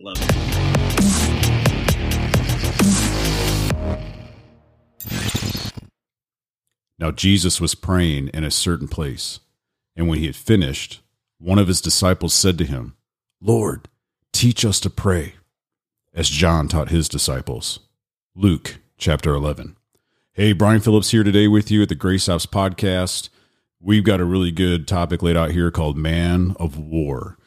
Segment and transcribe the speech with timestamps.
[0.00, 0.50] love it.
[6.98, 9.40] Now Jesus was praying in a certain place,
[9.96, 11.00] and when he had finished,
[11.38, 12.94] one of his disciples said to him,
[13.40, 13.88] Lord,
[14.32, 15.34] teach us to pray,
[16.12, 17.80] as John taught his disciples.
[18.34, 19.76] Luke chapter 11.
[20.34, 23.30] Hey, Brian Phillips here today with you at the Grace Ops podcast.
[23.80, 27.38] We've got a really good topic laid out here called Man of War.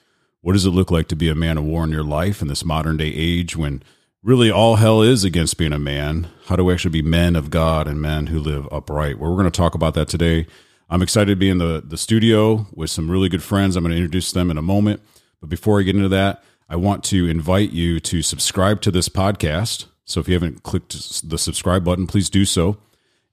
[0.43, 2.49] What does it look like to be a man of war in your life in
[2.49, 3.81] this modern day age when
[4.21, 6.27] really all hell is against being a man?
[6.47, 9.17] How do we actually be men of God and men who live upright?
[9.17, 10.45] Well, we're going to talk about that today.
[10.89, 13.77] I'm excited to be in the, the studio with some really good friends.
[13.77, 15.01] I'm going to introduce them in a moment.
[15.39, 19.07] But before I get into that, I want to invite you to subscribe to this
[19.07, 19.85] podcast.
[20.03, 22.75] So if you haven't clicked the subscribe button, please do so.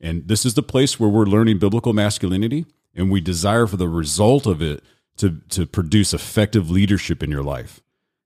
[0.01, 3.89] And this is the place where we're learning biblical masculinity and we desire for the
[3.89, 4.84] result of it
[5.20, 7.80] to, to produce effective leadership in your life,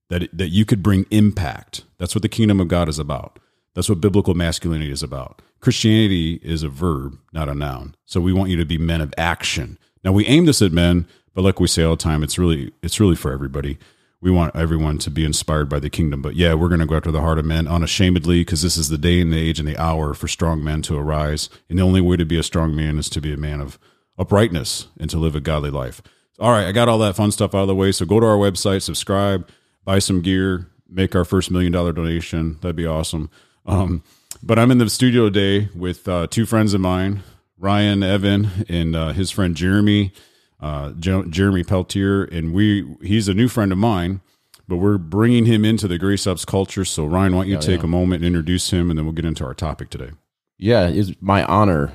[0.09, 1.85] that, that you could bring impact.
[1.99, 3.39] That's what the kingdom of God is about.
[3.75, 5.43] That's what biblical masculinity is about.
[5.61, 7.97] Christianity is a verb, not a noun.
[8.07, 9.79] So we want you to be men of action.
[10.05, 12.73] Now we aim this at men, but like we say all the time, it's really
[12.83, 13.79] it's really for everybody.
[14.21, 16.23] We want everyone to be inspired by the kingdom.
[16.23, 18.89] But yeah, we're going to go after the heart of men unashamedly because this is
[18.89, 21.51] the day and the age and the hour for strong men to arise.
[21.69, 23.79] And the only way to be a strong man is to be a man of
[24.19, 26.01] uprightness and to live a godly life.
[26.41, 27.93] All right, I got all that fun stuff out of the way.
[27.93, 29.49] So go to our website, subscribe,
[29.85, 32.59] buy some gear, make our first million dollar donation.
[32.61, 33.31] That'd be awesome.
[33.67, 34.03] Um,
[34.43, 37.23] but I'm in the studio today with uh, two friends of mine,
[37.57, 40.13] Ryan Evan and uh, his friend Jeremy,
[40.61, 42.97] uh, Jeremy Peltier, and we.
[43.01, 44.21] He's a new friend of mine,
[44.67, 46.85] but we're bringing him into the Grace Ops culture.
[46.85, 47.85] So Ryan, why don't you take yeah.
[47.85, 50.11] a moment and introduce him, and then we'll get into our topic today.
[50.59, 51.93] Yeah, it's my honor,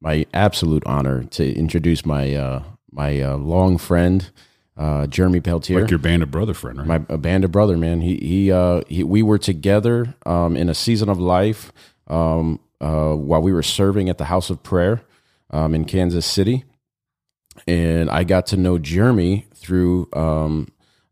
[0.00, 2.62] my absolute honor to introduce my uh,
[2.96, 4.30] my uh, long friend,
[4.76, 6.86] uh, Jeremy Peltier, like your band of brother friend, right?
[6.86, 8.00] My a band of brother, man.
[8.00, 11.72] He he, uh, he we were together um, in a season of life
[12.08, 15.02] um, uh, while we were serving at the House of Prayer
[15.50, 16.64] um, in Kansas City,
[17.66, 20.68] and I got to know Jeremy through um,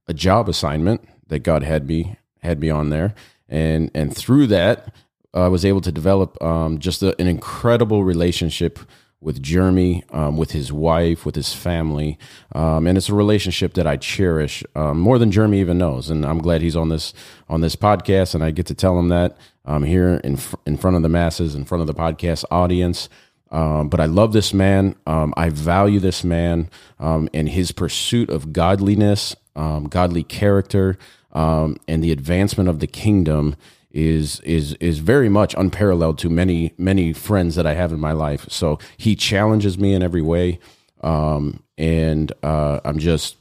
[0.09, 3.15] a job assignment that God had me had me on there,
[3.49, 4.95] and and through that
[5.35, 8.79] I was able to develop um, just a, an incredible relationship
[9.25, 12.19] with Jeremy, um, with his wife, with his family,
[12.55, 16.11] um, and it's a relationship that I cherish um, more than Jeremy even knows.
[16.11, 17.15] And I'm glad he's on this
[17.49, 20.77] on this podcast, and I get to tell him that um, here in fr- in
[20.77, 23.09] front of the masses, in front of the podcast audience.
[23.51, 24.97] Um, but I love this man.
[25.07, 26.69] Um, I value this man
[26.99, 30.99] and his pursuit of godliness, godly character,
[31.33, 33.55] and the advancement of the kingdom
[33.95, 38.13] is is is very much unparalleled to many many friends that I have in my
[38.13, 38.47] life.
[38.51, 40.59] So he challenges me in every way,
[41.03, 43.37] um, and uh, I'm just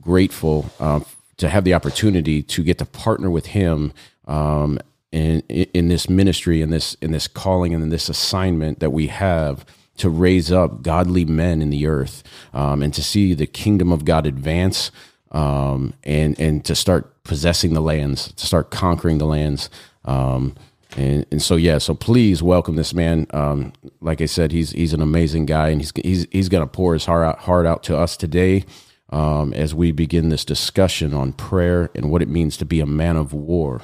[0.00, 1.00] grateful uh,
[1.38, 3.94] to have the opportunity to get to partner with him
[4.26, 4.78] um,
[5.10, 9.06] in in this ministry in this in this calling and in this assignment that we
[9.06, 9.64] have
[9.96, 12.22] to raise up godly men in the earth
[12.52, 14.90] um, and to see the kingdom of God advance
[15.30, 19.70] um, and and to start possessing the lands, to start conquering the lands
[20.04, 20.54] um,
[20.96, 23.26] and, and so yeah, so please welcome this man.
[23.30, 26.92] Um, like I said, he's he's an amazing guy, and he's he's he's to pour
[26.92, 28.64] his heart out, heart out to us today
[29.10, 32.86] um, as we begin this discussion on prayer and what it means to be a
[32.86, 33.80] man of war.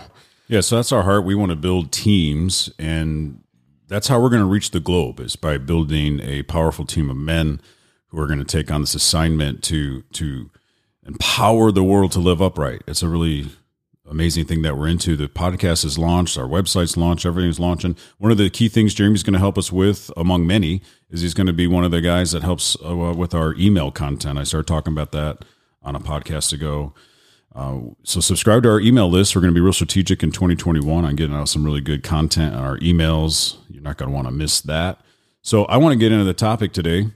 [0.46, 1.24] Yeah, so that's our heart.
[1.24, 3.42] We want to build teams, and
[3.88, 7.16] that's how we're going to reach the globe is by building a powerful team of
[7.16, 7.60] men
[8.08, 10.50] who are going to take on this assignment to to
[11.04, 12.82] empower the world to live upright.
[12.86, 13.48] It's a really
[14.10, 15.16] amazing thing that we're into.
[15.16, 17.96] The podcast is launched, our website's launched, everything's launching.
[18.18, 21.34] One of the key things Jeremy's going to help us with, among many, is he's
[21.34, 24.38] going to be one of the guys that helps uh, with our email content.
[24.38, 25.44] I started talking about that
[25.82, 26.92] on a podcast ago.
[27.54, 29.34] Uh, so subscribe to our email list.
[29.34, 32.54] We're going to be real strategic in 2021 on getting out some really good content
[32.54, 33.56] on our emails.
[33.68, 35.00] You're not going to want to miss that.
[35.42, 37.06] So I want to get into the topic today,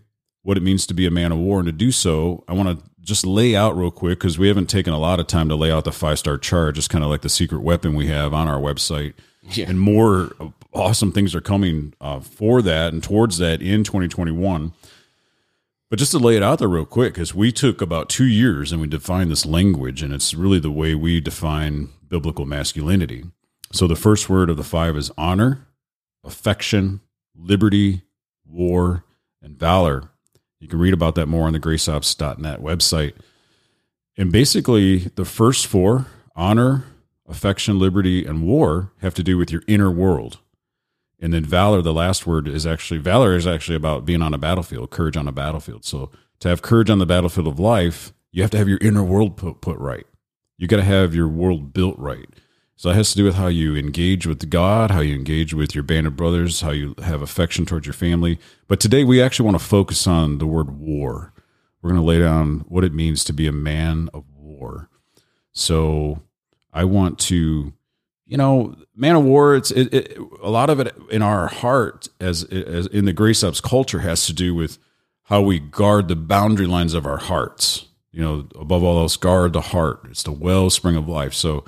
[0.43, 2.79] what it means to be a man of war, and to do so, I want
[2.79, 5.55] to just lay out real quick because we haven't taken a lot of time to
[5.55, 8.33] lay out the five star chart, just kind of like the secret weapon we have
[8.33, 9.15] on our website.
[9.51, 9.69] Yeah.
[9.69, 10.31] And more
[10.73, 14.73] awesome things are coming uh, for that and towards that in 2021.
[15.91, 18.73] But just to lay it out there real quick, because we took about two years
[18.73, 23.25] and we defined this language, and it's really the way we define biblical masculinity.
[23.71, 25.69] So the first word of the five is honor,
[26.25, 27.01] affection,
[27.37, 28.03] liberty,
[28.47, 29.05] war,
[29.43, 30.11] and valor.
[30.65, 33.13] You can read about that more on the graceops.net website.
[34.17, 36.87] And basically, the first four honor,
[37.29, 40.39] affection, liberty, and war have to do with your inner world.
[41.21, 44.39] And then valor, the last word is actually valor is actually about being on a
[44.39, 45.85] battlefield, courage on a battlefield.
[45.85, 49.05] So to have courage on the battlefield of life, you have to have your inner
[49.05, 50.07] world put, put right.
[50.57, 52.29] You got to have your world built right.
[52.77, 55.75] So that has to do with how you engage with God, how you engage with
[55.75, 58.39] your band of brothers, how you have affection towards your family.
[58.67, 61.33] But today we actually want to focus on the word war.
[61.81, 64.89] We're going to lay down what it means to be a man of war.
[65.53, 66.23] So
[66.73, 67.73] I want to,
[68.27, 69.55] you know, man of war.
[69.55, 73.45] It's it, it, a lot of it in our heart, as as in the Grace
[73.45, 74.79] Ops culture, has to do with
[75.25, 77.87] how we guard the boundary lines of our hearts.
[78.11, 80.01] You know, above all else, guard the heart.
[80.11, 81.35] It's the wellspring of life.
[81.35, 81.65] So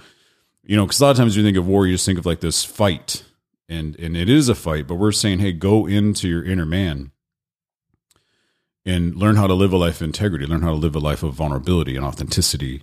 [0.66, 2.26] you know, because a lot of times you think of war, you just think of
[2.26, 3.22] like this fight,
[3.68, 4.86] and and it is a fight.
[4.86, 7.12] But we're saying, hey, go into your inner man
[8.84, 11.22] and learn how to live a life of integrity, learn how to live a life
[11.22, 12.82] of vulnerability and authenticity,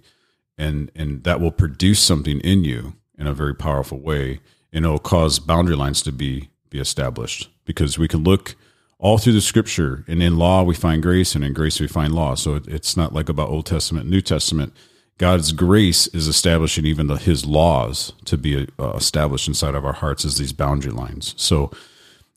[0.57, 4.39] and and that will produce something in you in a very powerful way,
[4.71, 7.49] and it'll cause boundary lines to be be established.
[7.65, 8.55] Because we can look
[8.99, 12.13] all through the scripture and in law we find grace and in grace we find
[12.13, 12.35] law.
[12.35, 14.73] So it, it's not like about old testament new testament
[15.17, 19.93] God's grace is establishing even the, His laws to be uh, established inside of our
[19.93, 21.33] hearts as these boundary lines.
[21.37, 21.71] So,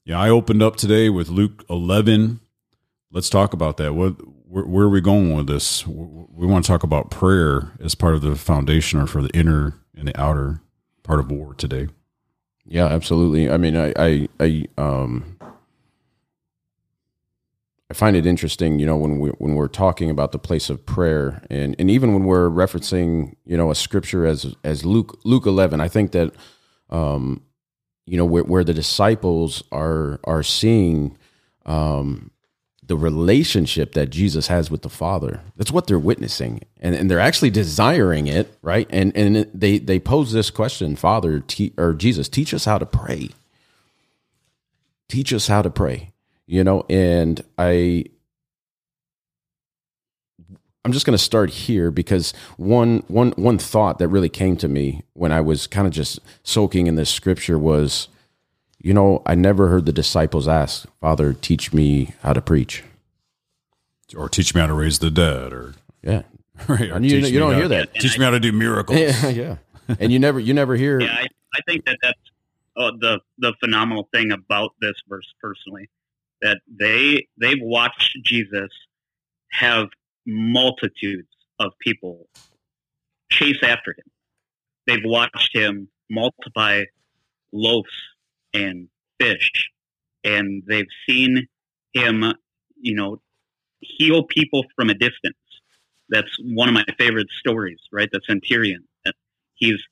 [0.04, 2.40] yeah, I opened up today with Luke 11.
[3.10, 3.94] Let's talk about that.
[3.94, 5.86] What, where, where are we going with this?
[5.86, 9.74] We want to talk about prayer as part of the foundation or for the inner
[9.96, 10.60] and the outer
[11.02, 11.88] part of war today.
[12.64, 13.48] Yeah, absolutely.
[13.50, 15.35] I mean, I, I, I um,
[17.88, 20.84] I find it interesting, you know, when we when we're talking about the place of
[20.84, 25.46] prayer, and and even when we're referencing, you know, a scripture as as Luke Luke
[25.46, 26.34] eleven, I think that,
[26.90, 27.42] um,
[28.04, 31.16] you know, where, where the disciples are are seeing,
[31.64, 32.32] um,
[32.84, 35.42] the relationship that Jesus has with the Father.
[35.56, 38.88] That's what they're witnessing, and and they're actually desiring it, right?
[38.90, 42.86] And and they they pose this question, Father, te- or Jesus, teach us how to
[42.86, 43.30] pray.
[45.08, 46.10] Teach us how to pray
[46.46, 48.04] you know and i
[50.84, 54.68] i'm just going to start here because one one one thought that really came to
[54.68, 58.08] me when i was kind of just soaking in this scripture was
[58.78, 62.82] you know i never heard the disciples ask father teach me how to preach.
[64.16, 66.22] Or teach me how to raise the dead or yeah.
[66.68, 67.92] right and you, you don't hear that.
[67.96, 68.96] teach me how to do miracles.
[69.00, 69.56] Yeah yeah.
[69.98, 72.18] And you never you never hear yeah i, I think that that's
[72.76, 75.88] uh, the the phenomenal thing about this verse personally
[76.42, 78.70] that they they've watched Jesus
[79.50, 79.88] have
[80.26, 81.28] multitudes
[81.58, 82.28] of people
[83.30, 84.04] chase after him.
[84.86, 86.84] They've watched him multiply
[87.52, 87.88] loaves
[88.54, 88.88] and
[89.18, 89.70] fish,
[90.24, 91.48] and they've seen
[91.92, 92.24] him,
[92.80, 93.20] you know,
[93.80, 95.36] heal people from a distance.
[96.08, 98.08] That's one of my favorite stories, right?
[98.12, 98.84] The centurion.
[99.54, 99.82] He's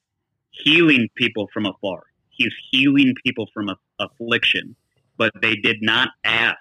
[0.51, 2.03] healing people from afar.
[2.29, 4.77] He's healing people from affliction
[5.17, 6.59] but they did not ask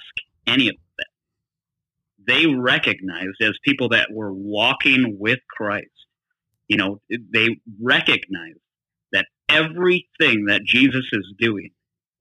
[0.47, 1.07] any of that.
[2.25, 5.89] They recognized as people that were walking with Christ,
[6.67, 8.59] you know, they recognized
[9.11, 11.71] that everything that Jesus is doing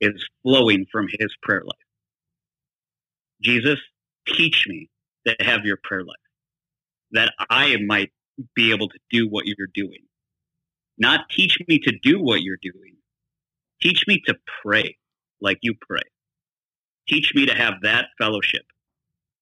[0.01, 1.77] is flowing from his prayer life.
[3.41, 3.79] Jesus,
[4.27, 4.89] teach me
[5.27, 6.17] to have your prayer life,
[7.13, 8.11] that I might
[8.55, 10.05] be able to do what you're doing.
[10.99, 12.97] Not teach me to do what you're doing.
[13.81, 14.97] Teach me to pray
[15.41, 16.03] like you pray
[17.13, 18.63] teach me to have that fellowship.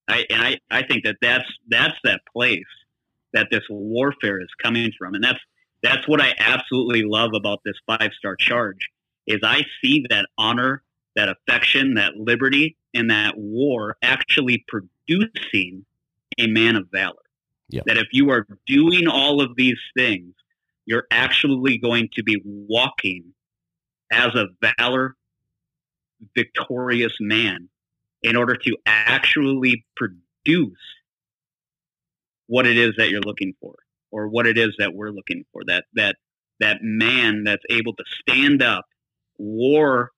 [0.09, 2.65] I, and I, I think that that's, that's that place
[3.33, 5.15] that this warfare is coming from.
[5.15, 5.39] And that's,
[5.83, 8.89] that's what I absolutely love about this five star charge
[9.27, 10.83] is I see that honor,
[11.15, 15.85] that affection, that liberty, and that war actually producing
[16.39, 17.15] a man of valor.
[17.69, 17.85] Yep.
[17.87, 20.35] That if you are doing all of these things,
[20.87, 23.33] you're actually going to be walking
[24.11, 25.15] as a valor
[26.37, 27.69] victorious man
[28.23, 30.79] in order to actually produce
[32.47, 33.77] what it is that you're looking for
[34.11, 36.17] or what it is that we're looking for that that
[36.59, 38.85] that man that's able to stand up
[39.39, 40.11] war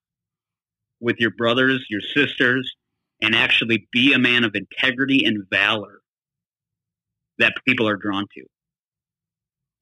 [1.01, 2.75] with your brothers your sisters
[3.23, 6.01] and actually be a man of integrity and valor
[7.39, 8.45] that people are drawn to.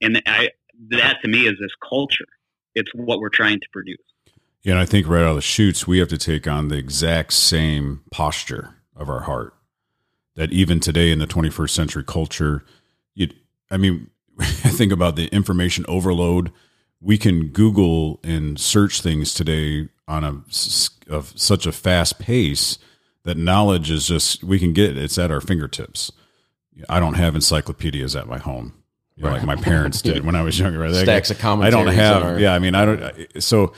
[0.03, 0.51] And I,
[0.91, 2.27] that to me is this culture.
[2.75, 3.97] It's what we're trying to produce
[4.63, 6.77] yeah, and I think right out of the chutes, we have to take on the
[6.77, 9.55] exact same posture of our heart.
[10.37, 12.65] That even today in the 21st century culture,
[13.15, 13.29] you,
[13.71, 16.53] I mean, I think about the information overload.
[17.01, 20.43] We can Google and search things today on a
[21.09, 22.79] of such a fast pace
[23.25, 26.13] that knowledge is just we can get it's at our fingertips.
[26.89, 28.75] I don't have encyclopedias at my home.
[29.17, 29.39] You know, right.
[29.39, 30.79] like my parents did when I was younger.
[30.79, 30.95] Right?
[30.95, 31.75] Stacks of commentaries.
[31.75, 32.41] I don't have.
[32.41, 33.43] Yeah, I mean, I don't.
[33.43, 33.73] So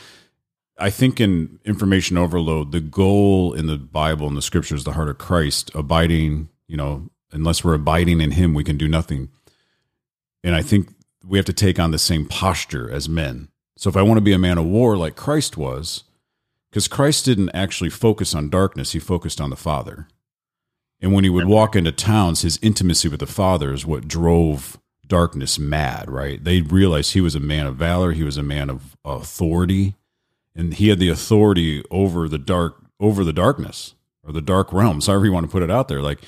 [0.82, 5.08] I think in information overload, the goal in the Bible and the scriptures, the heart
[5.08, 9.28] of Christ, abiding, you know, unless we're abiding in Him, we can do nothing.
[10.42, 10.88] And I think
[11.24, 13.48] we have to take on the same posture as men.
[13.76, 16.02] So if I want to be a man of war like Christ was,
[16.68, 20.08] because Christ didn't actually focus on darkness, he focused on the Father.
[21.00, 24.80] And when he would walk into towns, his intimacy with the Father is what drove
[25.06, 26.42] darkness mad, right?
[26.42, 29.94] They realized he was a man of valor, he was a man of authority,
[30.54, 35.06] and he had the authority over the dark over the darkness or the dark realms,
[35.06, 36.00] however you want to put it out there.
[36.00, 36.20] Like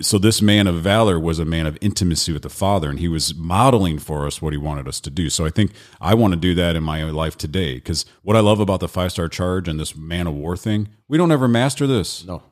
[0.00, 3.06] so this man of valor was a man of intimacy with the father and he
[3.08, 6.32] was modeling for us what he wanted us to do so i think i want
[6.34, 9.28] to do that in my life today because what i love about the five star
[9.28, 12.42] charge and this man of war thing we don't ever master this No, no.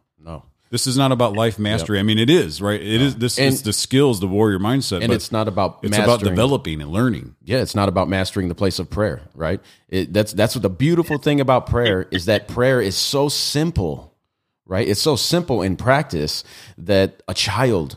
[0.71, 3.49] This is not about life mastery i mean it is right It is this And-
[3.49, 6.91] is the skills the warrior mindset And but it's not about it's about developing and
[6.91, 9.61] learning Yeah, it's not about mastering the place of prayer, right?
[9.89, 14.15] It, that's that's what the beautiful thing about prayer is that prayer is so simple,
[14.67, 14.87] right?
[14.87, 16.43] It's so simple in practice
[16.79, 17.97] that a child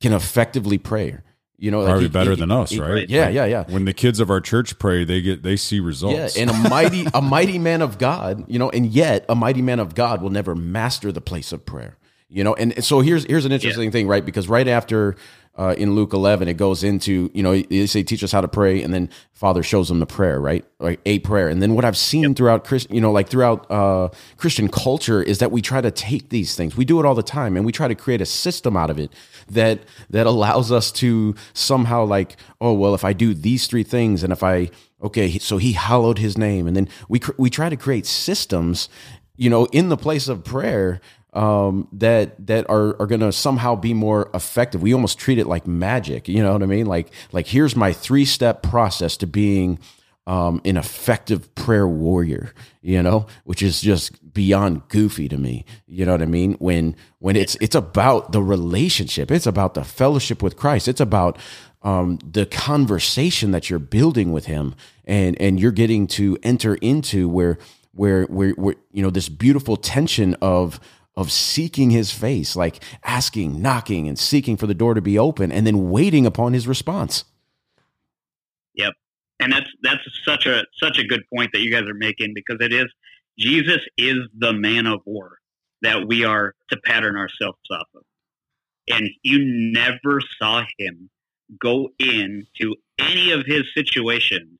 [0.00, 1.18] can effectively pray.
[1.60, 3.64] You know, like probably he- better he- than us right Yeah, yeah, yeah.
[3.68, 6.36] when the kids of our church pray they get they see results.
[6.36, 9.60] Yeah, and a mighty a mighty man of God, you know, and yet a mighty
[9.62, 11.98] man of God will never master the place of prayer.
[12.30, 14.24] You know, and so here's here's an interesting thing, right?
[14.24, 15.16] Because right after
[15.58, 18.46] uh, in Luke 11, it goes into you know they say teach us how to
[18.46, 20.64] pray, and then Father shows them the prayer, right?
[20.78, 24.10] Like a prayer, and then what I've seen throughout Christ, you know, like throughout uh,
[24.36, 27.22] Christian culture is that we try to take these things, we do it all the
[27.22, 29.12] time, and we try to create a system out of it
[29.50, 34.22] that that allows us to somehow like, oh well, if I do these three things,
[34.22, 34.70] and if I
[35.02, 38.88] okay, so he hallowed his name, and then we cr- we try to create systems,
[39.36, 41.00] you know, in the place of prayer
[41.32, 44.82] um, that that are are going to somehow be more effective.
[44.82, 46.28] We almost treat it like magic.
[46.28, 46.86] You know what I mean?
[46.86, 49.78] Like like here's my three step process to being
[50.26, 52.52] um, an effective prayer warrior.
[52.82, 55.64] You know, which is just beyond goofy to me.
[55.86, 56.54] You know what I mean?
[56.54, 59.30] When when it's it's about the relationship.
[59.30, 60.88] It's about the fellowship with Christ.
[60.88, 61.38] It's about
[61.82, 67.28] um, the conversation that you're building with Him, and and you're getting to enter into
[67.28, 67.58] where
[67.92, 70.80] where where, where you know this beautiful tension of
[71.20, 75.52] of seeking his face like asking knocking and seeking for the door to be open
[75.52, 77.24] and then waiting upon his response
[78.74, 78.92] Yep.
[79.40, 82.58] And that's that's such a such a good point that you guys are making because
[82.60, 82.86] it is
[83.38, 85.38] Jesus is the man of war
[85.82, 88.02] that we are to pattern ourselves off of.
[88.88, 89.38] And you
[89.72, 91.08] never saw him
[91.60, 94.58] go into any of his situations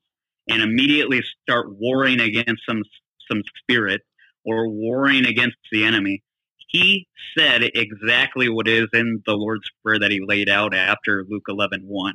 [0.49, 2.83] and immediately start warring against some
[3.29, 4.01] some spirit
[4.43, 6.23] or warring against the enemy.
[6.71, 11.45] He said exactly what is in the Lord's Prayer that he laid out after Luke
[11.49, 12.13] 11, 1,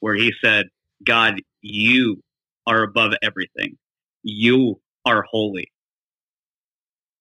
[0.00, 0.66] where he said,
[1.04, 2.22] God, you
[2.66, 3.76] are above everything.
[4.22, 5.72] You are holy.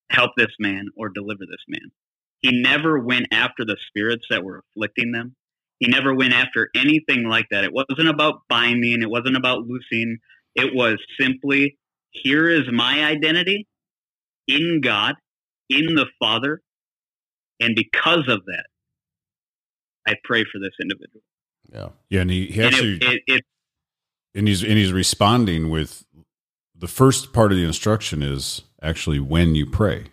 [0.09, 1.91] Help this man or deliver this man.
[2.39, 5.35] He never went after the spirits that were afflicting them.
[5.79, 7.65] He never went after anything like that.
[7.65, 9.01] It wasn't about binding.
[9.01, 10.19] It wasn't about loosing.
[10.55, 11.77] It was simply,
[12.11, 13.67] here is my identity
[14.47, 15.15] in God,
[15.69, 16.61] in the Father.
[17.59, 18.65] And because of that,
[20.07, 21.21] I pray for this individual.
[21.73, 23.45] yeah yeah and he, he And actually it, it, it,
[24.35, 26.05] and he's and he's responding with
[26.75, 30.05] the first part of the instruction is actually when you pray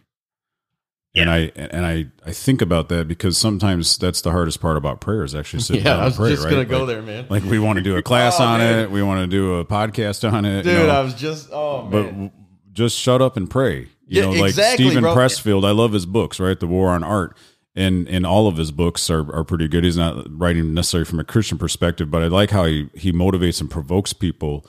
[1.12, 1.22] Yeah.
[1.22, 5.00] and i and i i think about that because sometimes that's the hardest part about
[5.00, 6.50] prayer is actually sitting down and pray, Right, I was just right?
[6.52, 8.58] Gonna go like, there man like we want to do a oh, class Oh, on
[8.60, 8.78] man.
[8.80, 11.50] it we want to do a podcast on it you dude know, i was just
[11.52, 12.30] oh but man w-
[12.72, 15.14] just shut up and pray you Yeah, know like exactly, steven bro.
[15.14, 16.58] pressfield i love his books right?
[16.58, 17.36] The war on art.
[17.76, 19.82] And and all of his books are, are pretty good.
[19.82, 23.60] He's not writing necessarily from a christian perspective but i like how he he motivates
[23.60, 24.64] and provokes people.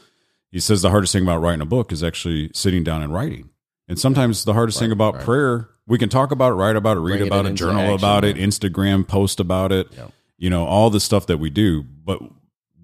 [0.51, 3.49] He says the hardest thing about writing a book is actually sitting down and writing.
[3.87, 7.01] And sometimes the hardest thing about prayer we can talk about it write about it
[7.01, 8.47] read Bring about it, into journal action, about it man.
[8.49, 10.11] instagram post about it Yep.
[10.39, 11.83] you know all the stuff that we do.
[11.83, 12.19] But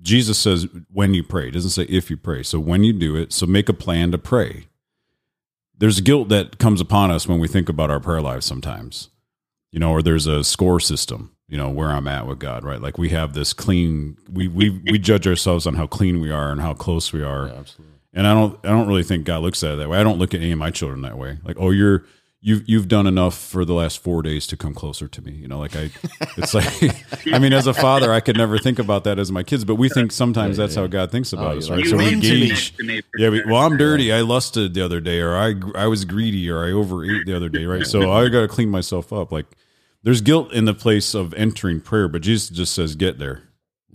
[0.04, 1.48] jesus says when you pray.
[1.48, 2.44] It doesn't say if you pray.
[2.44, 4.68] So when you do it so make a plan to pray
[5.82, 9.10] there's guilt that comes upon us when we think about our prayer lives sometimes
[9.72, 12.82] you know or there's a score system you know where i'm at with god right
[12.82, 16.52] like we have this clean we we we judge ourselves on how clean we are
[16.52, 19.64] and how close we are absolutely and I don't I don't really think God looks
[19.64, 19.98] at it that way.
[19.98, 21.38] I don't look at any of my children that way.
[21.44, 22.06] Like, oh, you're
[22.42, 25.32] you've you've done enough for the last four days to come closer to me.
[25.32, 25.90] You know, like I
[26.38, 26.66] it's like
[27.34, 29.76] I mean, as a father, I could never think about that as my kids, but
[29.76, 31.86] we think sometimes that's how God thinks about Oh, us, right?
[31.86, 32.76] So we "You into me." gauge.
[32.78, 34.12] to me for Yeah, we, well, I'm dirty.
[34.12, 37.50] I lusted the other day, or I I was greedy, or I overate the other
[37.50, 37.86] day, right?
[37.86, 39.32] So I got to clean myself up.
[39.32, 39.46] Like,
[40.04, 43.44] there's guilt in the place of entering prayer, but Jesus just says, "Get there."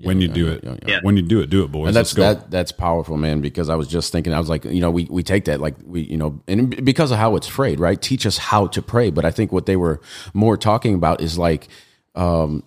[0.02, 0.98] When you yeah, do yeah, it, yeah, yeah.
[1.02, 1.88] when you do it, do it, boys.
[1.88, 2.40] and that's Let's go.
[2.40, 5.06] that that's powerful man because i was just thinking i was like you know we
[5.10, 8.26] we take that like we you know and because of how it's frayed right teach
[8.26, 10.00] us how to pray but i think what they were
[10.34, 11.68] more talking about is like
[12.14, 12.62] um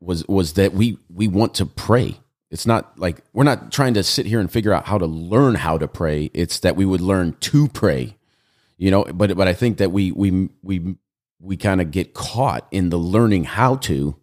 [0.00, 2.18] was was that we we want to pray
[2.50, 5.54] It's not like we're not trying to sit here and figure out how to learn
[5.54, 6.30] how to pray.
[6.34, 8.16] It's that we would learn to pray.
[8.76, 10.96] You know, but but I think that we we we
[11.40, 14.16] we kind of get caught in the learning how to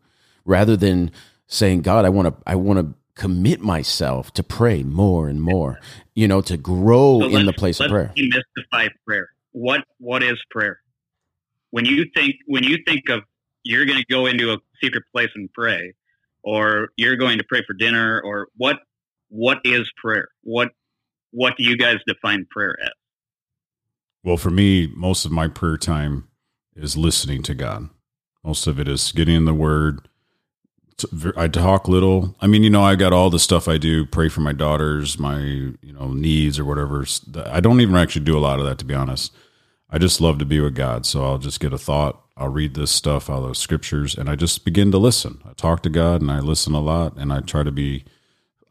[0.46, 1.12] rather than
[1.50, 5.80] saying, God, I want to I want to commit myself to pray more and more,
[6.16, 8.14] you know, to grow So in the place of prayer.
[8.16, 9.30] Demystify prayer.
[9.52, 10.80] What what is prayer?
[11.72, 13.24] When you think when you think of
[13.64, 15.94] you're going to go into a secret place and pray,
[16.44, 18.80] or you're going to pray for dinner, or what
[19.28, 20.30] what is prayer?
[20.44, 20.70] What
[21.32, 22.90] what do you guys define prayer as?
[24.24, 26.28] Well, for me, most of my prayer time
[26.76, 27.90] is listening to God.
[28.44, 30.09] Most of it is getting in the Word.
[31.36, 32.36] I talk little.
[32.40, 34.06] I mean, you know, I got all the stuff I do.
[34.06, 37.06] Pray for my daughters, my you know needs or whatever.
[37.46, 39.34] I don't even actually do a lot of that, to be honest.
[39.90, 41.06] I just love to be with God.
[41.06, 42.22] So I'll just get a thought.
[42.38, 45.42] I'll read this stuff out of the scriptures, and I just begin to listen.
[45.48, 48.06] I talk to God, and I listen a lot, and I try to be.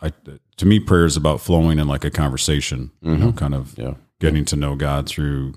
[0.01, 0.13] I
[0.57, 2.91] to me, prayer is about flowing in like a conversation.
[3.03, 3.37] You know, mm-hmm.
[3.37, 3.95] kind of Yeah.
[4.21, 5.55] getting to know God through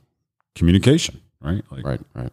[0.56, 1.64] communication, right?
[1.72, 2.32] Like, Right, right.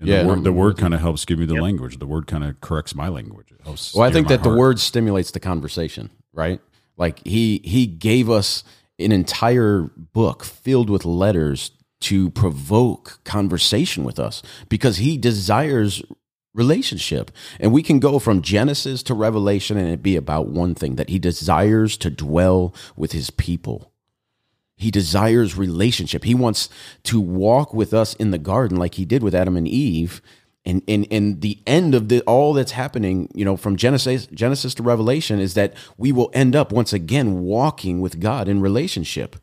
[0.00, 1.62] And Yeah, the word, the word kind of helps give me the Yep.
[1.62, 1.98] language.
[1.98, 3.50] The word kind of corrects my language.
[3.52, 3.94] It helps.
[3.94, 6.60] Well, I think my that the word stimulates the conversation, right?
[6.96, 8.64] Like he he gave us
[8.98, 16.02] an entire book filled with letters to provoke conversation with us because he desires
[16.54, 17.30] relationship.
[17.60, 21.08] And we can go from Genesis to Revelation and it be about one thing that
[21.08, 23.92] he desires to dwell with his people.
[24.78, 26.22] He desires relationship.
[26.22, 26.68] He wants
[27.02, 30.22] to walk with us in the garden like he did with Adam and Eve.
[30.64, 34.74] And and and the end of the all that's happening, you know, from Genesis Genesis
[34.74, 39.36] to Revelation is that we will end up once again walking with God in relationship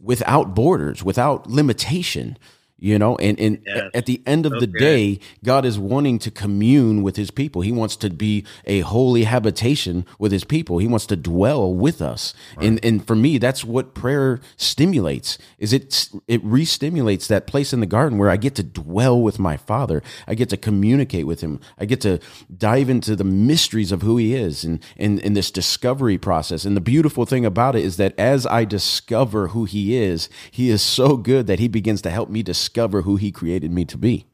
[0.00, 2.36] without borders, without limitation.
[2.84, 3.90] You know, and, and Yes.
[3.94, 7.62] at the end of So the day, God is wanting to commune with his people.
[7.62, 10.78] He wants to be a holy habitation with his people.
[10.78, 12.34] He wants to dwell with us.
[12.60, 15.38] And and for me, that's what prayer stimulates.
[15.58, 19.38] Is it it re-stimulates that place in the garden where I get to dwell with
[19.38, 20.02] my father.
[20.26, 21.60] I get to communicate with him.
[21.78, 22.18] I get to
[22.58, 26.64] dive into the mysteries of who he is and in in this discovery process.
[26.64, 30.68] And the beautiful thing about it is that as I discover who he is, he
[30.68, 33.98] is so good that he begins to help me discover who he created me to
[33.98, 34.26] be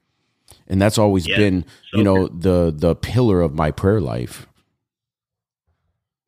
[0.67, 4.47] and that's always Yeah, been so you know the the pillar of my prayer life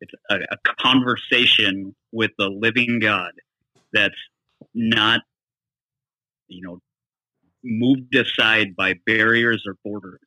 [0.00, 3.32] It's a, a conversation with the living God
[3.92, 4.16] that's
[4.74, 5.20] not,
[6.48, 6.80] you know,
[7.62, 10.20] moved aside by barriers or borders.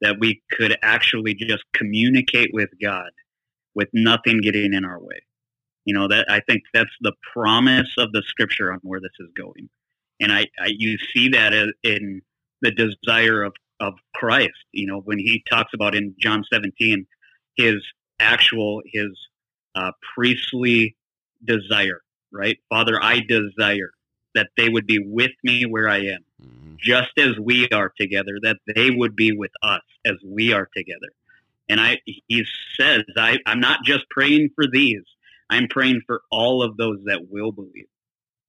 [0.00, 3.10] That we could actually just communicate with God
[3.74, 5.22] with nothing getting in our way.
[5.84, 9.28] You know that I think that's the promise of the Scripture on where this is
[9.36, 9.68] going,
[10.20, 11.52] and I, I you see that
[11.82, 12.22] in-
[12.60, 14.64] the desire of of Christ.
[14.72, 17.06] You know when he talks about in John 17
[17.56, 17.76] his
[18.18, 19.10] actual his
[19.74, 20.96] uh, priestly
[21.44, 22.00] desire,
[22.32, 22.58] right?
[22.68, 23.92] Father, I desire
[24.34, 26.24] that they would be with me where I am,
[26.78, 31.08] just as we are together, that they would be with us as we are together.
[31.68, 32.44] And I, he
[32.78, 35.02] says, I, I'm not just praying for these.
[35.50, 37.86] I'm praying for all of those that will believe,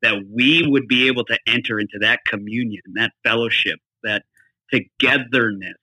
[0.01, 4.23] that we would be able to enter into that communion, that fellowship, that
[4.71, 5.77] togetherness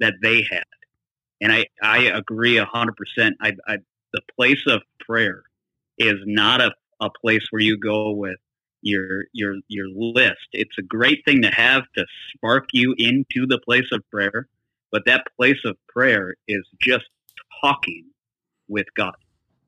[0.00, 0.64] that they had.
[1.40, 3.36] And I, I agree a hundred percent.
[3.40, 3.78] I, I,
[4.12, 5.42] the place of prayer
[5.98, 8.38] is not a, a place where you go with
[8.82, 10.46] your, your, your list.
[10.52, 14.48] It's a great thing to have to spark you into the place of prayer.
[14.92, 17.04] But that place of prayer is just
[17.60, 18.04] talking
[18.68, 19.16] with God,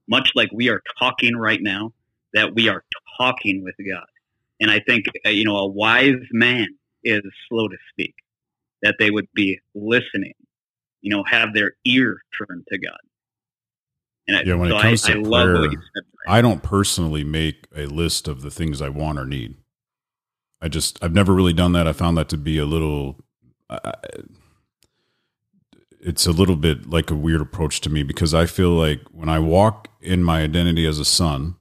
[0.09, 1.93] much like we are talking right now,
[2.35, 2.85] that we are
[3.19, 4.05] talking with God.
[4.61, 6.67] And I think, uh, you know, a wise man
[7.05, 8.15] is slow to speak,
[8.83, 10.35] that they would be listening,
[11.01, 12.99] you know, have their ear turned to God.
[14.27, 16.05] And I- Yeah, when it comes I, to I love prayer, what you said.
[16.27, 19.57] I don't personally make a list of the things I want or need.
[20.61, 21.87] I just I've never really done that.
[21.87, 23.17] I found that to be a little.
[23.71, 23.95] I
[26.01, 29.29] it's a little bit like a weird approach to me because I feel like when
[29.29, 31.57] I walk in my identity as a son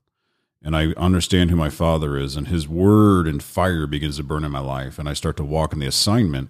[0.67, 4.43] and I understand who my father is and his word and fire begins to burn
[4.43, 6.49] in my life and I start to walk in the assignment,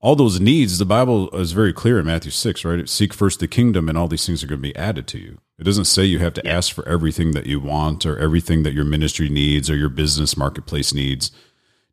[0.00, 2.86] all those needs, the Bible is very clear in Matthew 6, right?
[2.86, 5.38] Seek first the kingdom and all these things are going to be added to you.
[5.58, 8.74] It doesn't say you have to ask for everything that you want or everything that
[8.74, 11.32] your ministry needs or your business marketplace needs.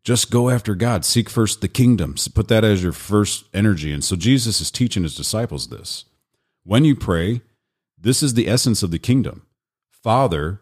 [0.03, 1.05] Just go after God.
[1.05, 2.15] Seek first the kingdom.
[2.33, 3.93] Put that as your first energy.
[3.93, 6.03] And so Jesus is teaching his disciples this.
[6.65, 7.43] When you pray,
[7.97, 9.47] this is the essence of the kingdom.
[9.89, 10.59] Father,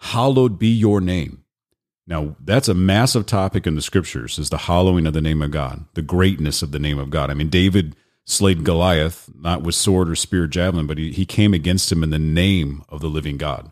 [0.00, 1.44] hallowed be your name.
[2.06, 5.52] Now, that's a massive topic in the scriptures is the hallowing of the name of
[5.52, 7.30] God, the greatness of the name of God.
[7.30, 11.24] I mean, David slayed Goliath, not with sword or spear or javelin, but he, he
[11.24, 13.70] came against him in the name of the living God.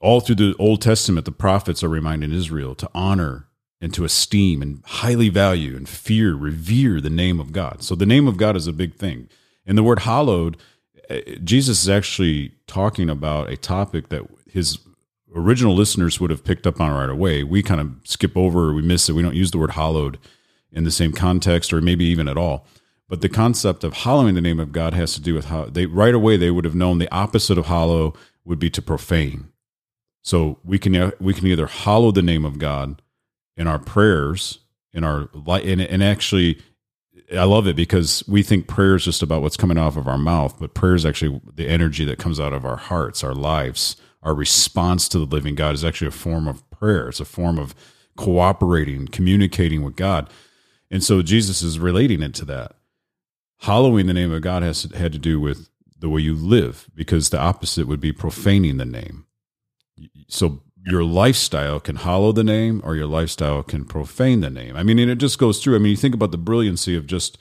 [0.00, 3.48] All through the Old Testament, the prophets are reminding Israel to honor
[3.80, 7.82] and to esteem and highly value and fear, revere the name of God.
[7.82, 9.28] So the name of God is a big thing.
[9.66, 10.56] And the word hallowed,
[11.08, 14.22] eh, Jesus is actually talking about a topic that
[14.56, 14.78] his
[15.34, 17.44] original listeners would have picked up on right away.
[17.44, 19.12] We kind of skip over, we miss it.
[19.12, 20.18] We don't use the word hallowed
[20.72, 22.66] in the same context or maybe even at all.
[23.06, 25.84] But the concept of hallowing the name of God has to do with how they
[25.84, 28.14] right away they would have known the opposite of hallow
[28.46, 29.52] would be to profane.
[30.22, 33.02] So we can we can either hallow the name of God
[33.58, 34.60] in our prayers,
[34.94, 36.62] in our and, and actually
[37.36, 40.18] I love it because we think prayer is just about what's coming off of our
[40.18, 43.96] mouth, but prayer is actually the energy that comes out of our hearts, our lives,
[44.26, 47.08] our response to the living God is actually a form of prayer.
[47.08, 47.76] It's a form of
[48.16, 50.28] cooperating, communicating with God.
[50.90, 52.72] And so Jesus is relating it to that.
[53.60, 57.30] Hallowing the name of God has had to do with the way you live, because
[57.30, 59.26] the opposite would be profaning the name.
[60.28, 64.76] So your lifestyle can hallow the name or your lifestyle can profane the name.
[64.76, 65.76] I mean, and it just goes through.
[65.76, 67.40] I mean, you think about the brilliancy of just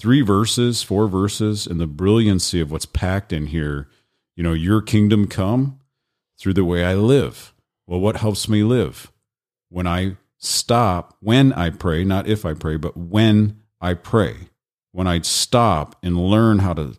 [0.00, 3.88] three verses, four verses, and the brilliancy of what's packed in here.
[4.34, 5.78] You know, your kingdom come
[6.38, 7.54] through the way I live.
[7.86, 9.12] Well, what helps me live?
[9.68, 14.48] When I stop, when I pray, not if I pray, but when I pray
[14.94, 16.96] when I stop and learn how to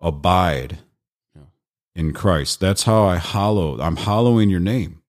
[0.00, 0.78] abide
[1.94, 2.58] in Christ.
[2.58, 3.80] That's how I hollow.
[3.80, 5.02] I'm hollowing your name.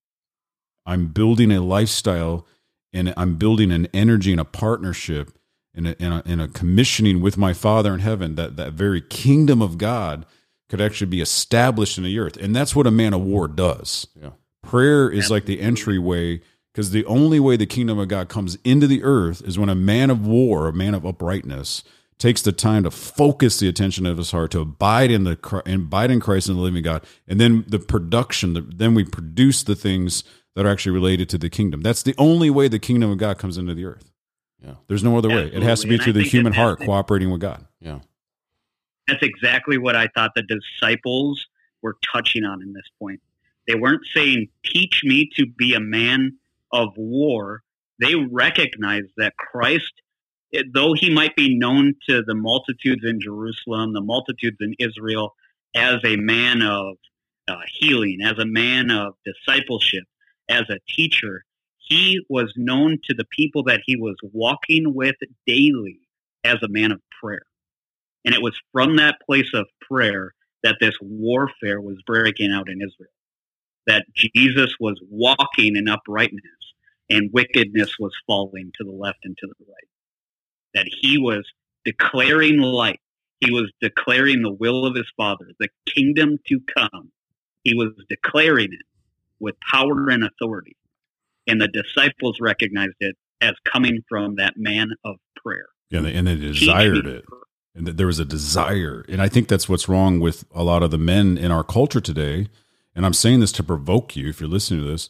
[0.85, 2.45] I'm building a lifestyle
[2.93, 5.31] and I'm building an energy and a partnership
[5.73, 9.01] and a, and a, and a commissioning with my Father in heaven that that very
[9.01, 10.27] kingdom of God
[10.69, 12.37] could actually be established in the earth.
[12.37, 14.07] And that's what a man of war does.
[14.21, 14.29] Yeah.
[14.63, 18.85] Prayer is like the entryway because the only way the kingdom of God comes into
[18.87, 21.83] the earth is when a man of war, a man of uprightness,
[22.19, 25.83] takes the time to focus the attention of his heart to abide in the and
[25.83, 28.53] abide in Christ and the living God, and then the production.
[28.53, 30.23] The, then we produce the things
[30.55, 31.81] that are actually related to the kingdom.
[31.81, 34.11] That's the only way the kingdom of God comes into the earth.
[34.61, 35.57] Yeah, there's no other Absolutely.
[35.57, 35.63] way.
[35.63, 37.65] It has to be And I through the human that heart cooperating with God.
[37.79, 37.99] yeah,
[39.09, 41.47] That's exactly what I thought the disciples
[41.81, 43.21] were touching on in this point.
[43.67, 46.37] They weren't saying, teach me to be a man
[46.71, 47.63] of war.
[47.99, 49.91] They recognized that Christ,
[50.51, 55.35] it- though he might be known to the multitudes in Jerusalem, the multitudes in Israel,
[55.75, 56.97] as a man of
[57.47, 60.03] uh, healing, as a man of discipleship,
[60.49, 61.43] as a teacher,
[61.79, 65.15] he was known to the people that he was walking with
[65.47, 65.99] daily
[66.43, 67.41] as a man of prayer.
[68.25, 72.81] And it was from that place of prayer that this warfare was breaking out in
[72.81, 73.11] Israel.
[73.87, 76.43] That Jesus was walking in uprightness
[77.09, 79.87] and wickedness was falling to the left and to the right.
[80.73, 81.43] That he was
[81.85, 82.99] declaring light.
[83.39, 87.11] He was declaring the will of his Father, the kingdom to come.
[87.63, 88.85] He was declaring it
[89.39, 90.75] with power and authority.
[91.47, 95.67] And the disciples recognized it as coming from that man of prayer.
[95.89, 97.25] Yeah, and they, and they desired it.
[97.79, 99.05] And that there was a desire.
[99.07, 102.01] And i think that's what's wrong with a lot of the men in our culture
[102.01, 102.47] today.
[102.93, 105.09] And i'm saying this to provoke you if you're listening to this.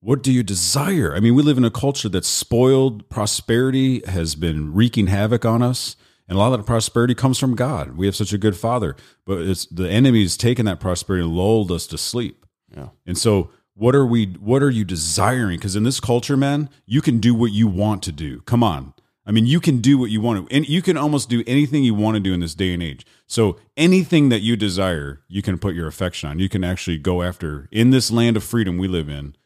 [0.00, 1.14] What do you desire?
[1.16, 5.62] I mean we live in a culture that's spoiled prosperity has been wreaking havoc on
[5.62, 5.96] us.
[6.26, 7.96] And a lot of the prosperity comes from god.
[7.96, 11.72] We have such a good father but it's the enemy's taken that prosperity and lulled
[11.72, 12.44] us to sleep.
[12.76, 15.56] Yeah, and so what are we what are you desiring?
[15.56, 18.42] Because in this culture man you can do what you want to do.
[18.42, 18.92] Come on
[19.26, 21.82] i mean you can do what you want to and you can almost do anything
[21.84, 23.06] you want to do in this day and age.
[23.26, 26.38] So anything that you desire you can put your affection on.
[26.38, 29.36] You can actually go after in this land of freedom we live in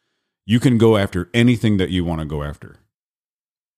[0.46, 2.76] you can go after anything that you want to go after.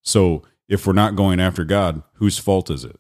[0.03, 2.99] So if we're not going after god whose fault is it?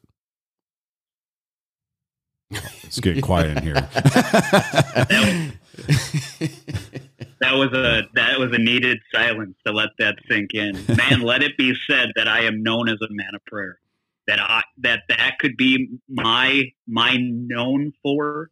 [2.82, 3.88] It's getting quiet in here
[7.40, 10.72] That was a that was a needed silence to let that sink in.
[10.96, 13.78] Man, let it be said that I am known as a man of prayer.
[14.26, 18.50] That I that that could be my my known for.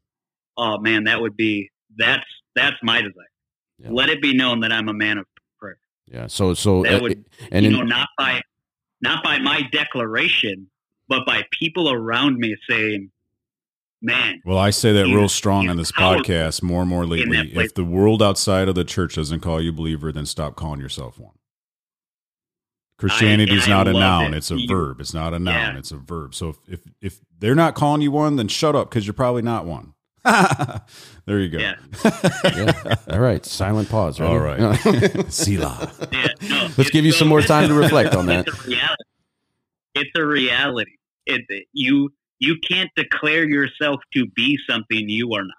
[0.56, 2.24] Oh man, that would be that's
[2.56, 3.24] that's my desire.
[3.78, 3.90] Yeah.
[3.90, 5.26] Let it be known that I'm a man of
[5.60, 5.78] prayer.
[6.06, 6.26] yeah.
[6.26, 8.40] So, so, That uh, would and you in, know not by
[9.00, 10.68] not by my declaration,
[11.08, 13.10] but by people around me saying,
[14.00, 17.38] "Man, Well, I say that He's- real strong on this podcast more and more lately.
[17.54, 21.18] If the world outside of the church doesn't call you believer, then stop calling yourself
[21.18, 21.32] one.
[22.98, 24.38] Christianity is not a noun; it.
[24.38, 25.00] it's a You- verb.
[25.00, 25.78] It's not a noun; Yeah.
[25.78, 26.34] it's a verb.
[26.34, 29.42] So if if, if they're not calling you one, then shut up because you're probably
[29.42, 29.94] not one.
[31.26, 31.58] there you go.
[31.58, 31.76] yeah,
[32.44, 32.94] yeah.
[33.10, 34.18] All right, silent pause.
[34.18, 34.32] Ready?
[34.32, 34.76] All right.
[35.32, 35.92] Selah.
[36.12, 38.48] yeah." No, Let's give you so- some more time to reflect on that.
[38.48, 39.02] It's a reality.
[39.94, 40.92] It's a reality.
[41.26, 45.54] It, you you can't declare yourself to be something you are not.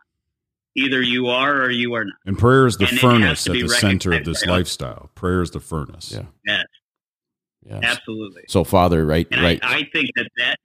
[0.76, 2.16] Either you are or you are not.
[2.26, 5.10] And prayer is the And furnace at the center of this lifestyle.
[5.16, 6.12] Prayer is the furnace.
[6.12, 6.24] Yeah.
[6.46, 6.66] Yes,
[7.66, 7.84] Yes.
[7.84, 8.44] absolutely.
[8.48, 9.60] So, Father, right, And right.
[9.64, 10.58] I, I think that that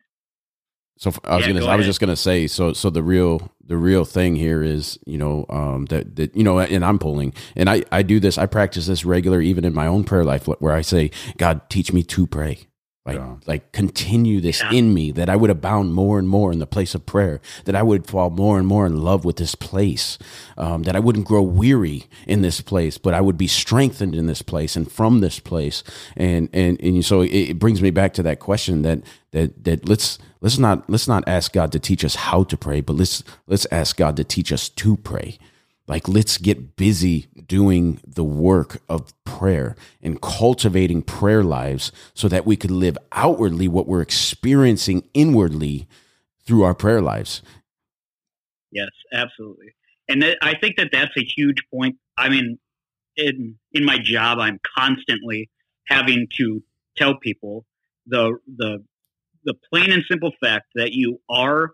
[0.98, 3.02] So f- I was Yeah, gonna, go I was just gonna say, so, so the
[3.02, 6.98] real, the real thing here is, you know, um, that that you know, and I'm
[6.98, 10.24] pulling, and I, I do this, I practice this regular, even in my own prayer
[10.24, 12.68] life, where I say, God, teach me to pray,
[13.06, 13.34] like, Yeah.
[13.46, 14.72] like continue this Yeah.
[14.72, 17.76] in me, that I would abound more and more in the place of prayer, that
[17.76, 20.16] I would fall more and more in love with this place,
[20.56, 24.26] um, that I wouldn't grow weary in this place, but I would be strengthened in
[24.26, 25.84] this place and from this place,
[26.16, 29.00] and and and so it, it brings me back to that question that
[29.32, 32.80] that that let's let's not let's not ask God to teach us how to pray,
[32.80, 35.38] but let's let's ask God to teach us to pray.
[35.86, 42.46] Like let's get busy doing the work of prayer and cultivating prayer lives so that
[42.46, 45.86] we could live outwardly what we're experiencing inwardly
[46.46, 47.42] through our prayer lives.
[48.70, 49.74] Yes, absolutely.
[50.08, 51.96] And that, I think that that's a huge point.
[52.16, 52.58] I mean,
[53.16, 55.50] in in my job, I'm constantly
[55.86, 56.62] having to
[56.96, 57.64] tell people
[58.06, 58.84] the the
[59.44, 61.72] the plain and simple fact that you are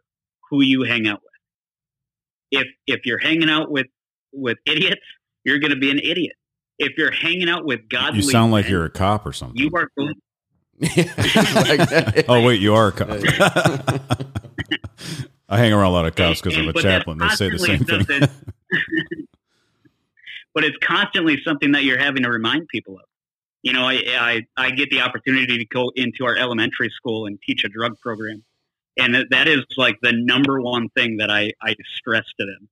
[0.50, 2.60] who you hang out with.
[2.62, 3.86] If if you're hanging out with
[4.32, 5.00] with idiots,
[5.44, 6.36] you're going to be an idiot.
[6.78, 9.56] If you're hanging out with godly, You sound like men, you're a cop or something.
[9.60, 10.14] you are going.
[12.28, 13.10] oh wait, you are a cop.
[15.48, 17.18] I hang around a lot of cops because I'm a But chaplain.
[17.18, 18.06] They say the same thing.
[20.54, 23.04] but it's constantly something that you're having to remind people of.
[23.62, 27.38] You know, I, I I get the opportunity to go into our elementary school and
[27.42, 28.42] teach a drug program,
[28.96, 32.68] and that- that is like the number one thing that I I stress to them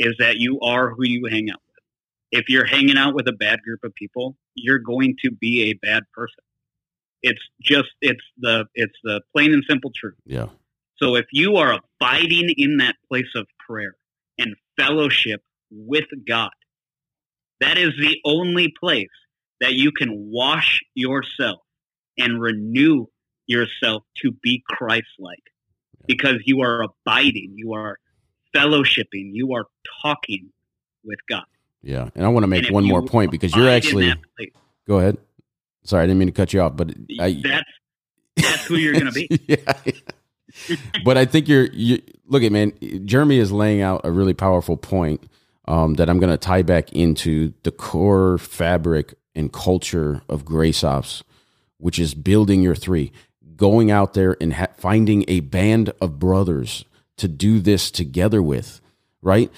[0.00, 2.40] is that you are who you hang out with.
[2.40, 5.74] If you're hanging out with a bad group of people, you're going to be a
[5.74, 6.42] bad person.
[7.22, 10.16] It's just it's the it's the plain and simple truth.
[10.24, 10.48] yeah.
[10.96, 13.94] So if you are abiding in that place of prayer
[14.38, 16.50] and fellowship with God,
[17.60, 19.08] that is the only place
[19.60, 21.60] that you can wash yourself
[22.18, 23.06] and renew
[23.46, 25.42] yourself to be Christ-like
[26.06, 27.98] because you are abiding, you are
[28.54, 29.66] fellowshipping, you are
[30.02, 30.50] talking
[31.04, 31.44] with God.
[31.82, 32.10] Yeah.
[32.14, 34.50] And I want to make one more point because you're actually place,
[34.86, 35.18] go ahead.
[35.84, 37.70] Sorry, I didn't mean to cut you off, but I, that's
[38.36, 39.28] that's who you're going to be.
[39.46, 39.92] yeah.
[41.04, 42.72] but I think you're you look at man,
[43.06, 45.22] Jeremy is laying out a really powerful point
[45.66, 50.84] um, that I'm going to tie back into the core fabric and culture of Grace
[50.84, 51.22] Ops,
[51.78, 53.12] which is building your three,
[53.56, 56.84] going out there and ha- finding a band of brothers
[57.20, 58.80] to do this together with,
[59.22, 59.50] right?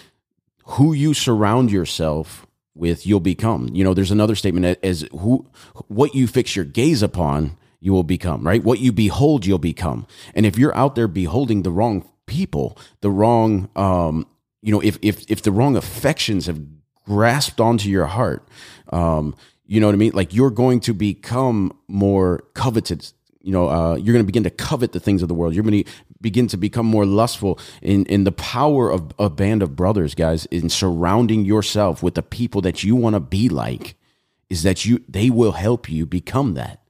[0.65, 3.69] Who you surround yourself with, you'll become.
[3.73, 5.47] You know, there's another statement as who
[5.89, 8.63] what you fix your gaze upon, you will become, right?
[8.63, 10.07] What you behold, you'll become.
[10.35, 14.27] And if you're out there beholding the wrong people, the wrong um,
[14.63, 16.61] you know, if if if the wrong affections have
[17.05, 18.49] grasped onto your heart,
[18.93, 19.35] um,
[19.67, 20.13] you know what I mean?
[20.15, 23.13] Like you're going to become more coveted.
[23.43, 25.55] You know, uh, you're going to begin to covet the things of the world.
[25.55, 29.63] You're going to begin to become more lustful in in the power of a band
[29.63, 33.97] of brothers, guys, in surrounding yourself with the people that you want to be like.
[34.49, 35.03] Is that you?
[35.09, 36.83] They will help you become that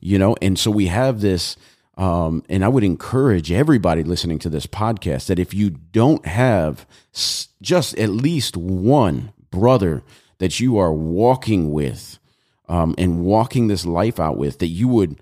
[0.00, 1.56] you know and so we have this
[1.96, 6.86] um, and i would encourage everybody listening to this podcast that if you don't have
[7.60, 10.02] just at least one brother
[10.38, 12.18] that you are walking with
[12.68, 15.20] um, and walking this life out with that you would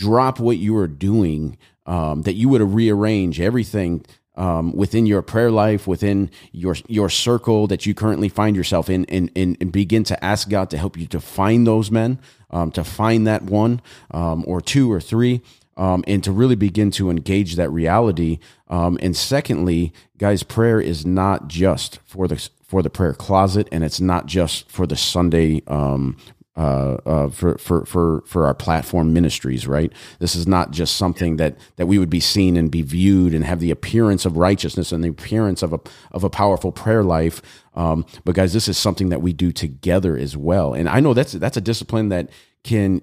[0.00, 5.50] drop what you are doing um, that you would rearrange everything um, within your prayer
[5.50, 10.02] life, within your your circle that you currently find yourself in, and, and, and begin
[10.04, 12.18] to ask God to help you to find those men,
[12.50, 13.82] um, to find that one
[14.12, 15.42] um, or two or three,
[15.76, 18.38] um, and to really begin to engage that reality.
[18.68, 23.84] Um, and secondly, guys, prayer is not just for the for the prayer closet, and
[23.84, 26.16] it's not just for the Sunday um,
[26.60, 29.90] uh, uh, for for for for our platform ministries, right?
[30.18, 33.46] This is not just something that that we would be seen and be viewed and
[33.46, 37.40] have the appearance of righteousness and the appearance of a of a powerful prayer life.
[37.74, 40.74] Um, but guys, this is something that we do together as well.
[40.74, 42.28] And I know that's that's a discipline that
[42.62, 43.00] can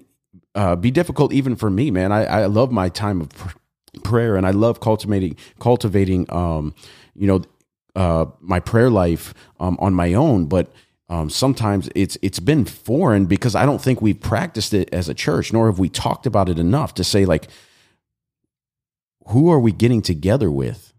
[0.54, 2.12] uh, be difficult even for me, man.
[2.12, 3.58] I, I love my time of pr-
[4.04, 6.76] prayer and I love cultivating cultivating um,
[7.16, 7.42] you know
[7.96, 10.70] uh, my prayer life um, on my own, but
[11.08, 15.14] um, sometimes it's it's been foreign because I don't think we've practiced it as a
[15.14, 17.48] church, nor have we talked about it enough to say like,
[19.28, 20.92] who are we getting together with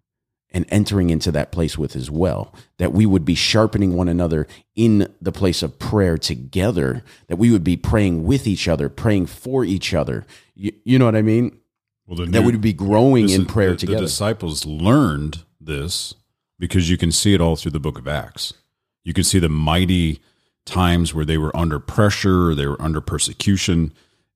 [0.51, 2.53] and entering into that place with as well?
[2.77, 7.03] That we would be sharpening one another in the place of prayer together.
[7.27, 10.25] That we would be praying with each other, praying for each other.
[10.55, 11.59] You, you know what I mean?
[12.07, 13.99] Well, the that new- would be growing in is- prayer the, together.
[13.99, 16.15] The disciples learned this
[16.57, 18.53] because you can see it all through the book of Acts.
[19.03, 20.19] You can see the mighty
[20.65, 23.93] times where they were under pressure, or they were under persecution,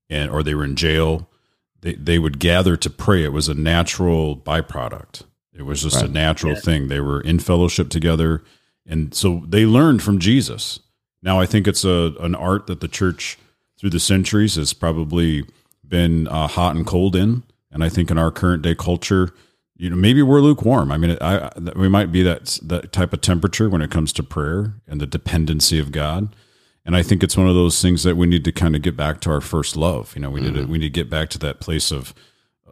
[0.09, 1.29] and or they were in jail.
[1.81, 3.23] They they would gather to pray.
[3.23, 5.23] It was a natural byproduct.
[5.53, 6.59] It was just a natural Yeah.
[6.61, 6.87] thing.
[6.87, 8.43] They were in fellowship together,
[8.85, 10.79] and so they learned from Jesus.
[11.21, 13.37] Now I think it's a an art that the church
[13.77, 15.45] through the centuries has probably
[15.87, 19.33] been uh, hot and cold in, and I think in our current day culture,
[19.83, 20.93] you know, maybe we're lukewarm.
[20.93, 24.13] I mean, I, I, we might be that that type of temperature when it comes
[24.13, 26.33] to prayer and the dependency of God.
[26.85, 28.95] And I think it's one of those things that we need to kind of get
[28.95, 30.15] back to our first love.
[30.15, 30.71] You know, we need to mm-hmm.
[30.71, 32.13] we need to get back to that place of.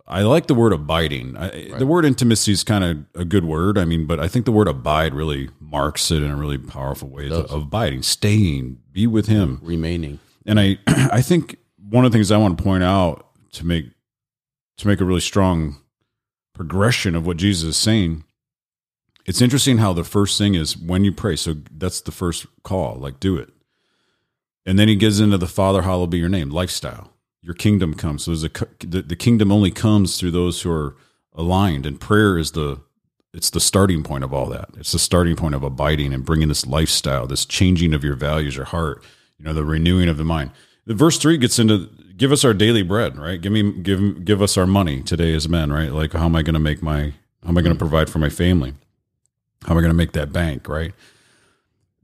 [0.07, 1.35] I like the word abiding.
[1.35, 3.77] I, The word intimacy is kind of a good word.
[3.77, 7.09] I mean, but I think the word abide really marks it in a really powerful
[7.09, 7.29] way.
[7.29, 10.19] Of abiding, staying, be with Him remaining.
[10.45, 13.87] and I I think one of the things I want to point out to make
[14.77, 15.81] to make a really strong
[16.61, 18.23] progression of what Jesus is saying.
[19.25, 21.35] It's interesting how the first thing is when you pray.
[21.35, 23.49] So that's the first call, like do it.
[24.63, 27.13] And then he gets into the Father, hallowed be your name, lifestyle.
[27.41, 28.25] Your kingdom comes.
[28.25, 28.51] So there's a
[28.85, 30.95] the, the kingdom only comes through those who are
[31.33, 32.79] aligned, and prayer is the
[33.33, 34.69] it's the starting point of all that.
[34.77, 38.55] It's the starting point of abiding and bringing this lifestyle, this changing of your values,
[38.55, 39.03] your heart,
[39.39, 40.51] you know, the renewing of the mind.
[40.85, 41.89] The verse three gets into
[42.21, 43.41] give us our daily bread, right?
[43.41, 45.91] Give me give give us our money today as men, right?
[45.91, 47.79] Like how am I going to make my how am I going to mm.
[47.79, 48.75] provide for my family?
[49.63, 50.93] How am I going to make that bank, right?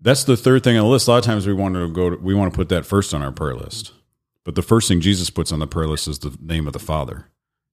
[0.01, 1.07] That's the third thing on the list.
[1.07, 3.13] A lot of times we want to go to, we want to put that first
[3.13, 3.93] on our prayer list.
[4.43, 6.79] But the first thing Jesus puts on the prayer list is the name of the
[6.79, 7.27] Father.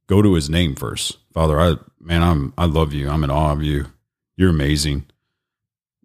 [0.06, 1.16] Go to his name first.
[1.32, 3.08] Father, I man, I'm I love you.
[3.08, 3.86] I'm in awe of you.
[4.36, 5.06] You're amazing.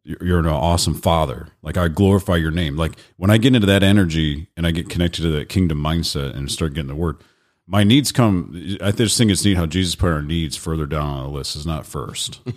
[0.04, 1.50] You're, you're an awesome father.
[1.62, 2.76] Like I glorify your name.
[2.78, 6.36] Like when I get into that energy and I get connected to that kingdom mindset
[6.36, 7.18] and start getting the word,
[7.68, 8.78] my needs come.
[8.82, 11.56] I just think it's neat how Jesus put our needs further down on the list.
[11.56, 12.40] Is not first.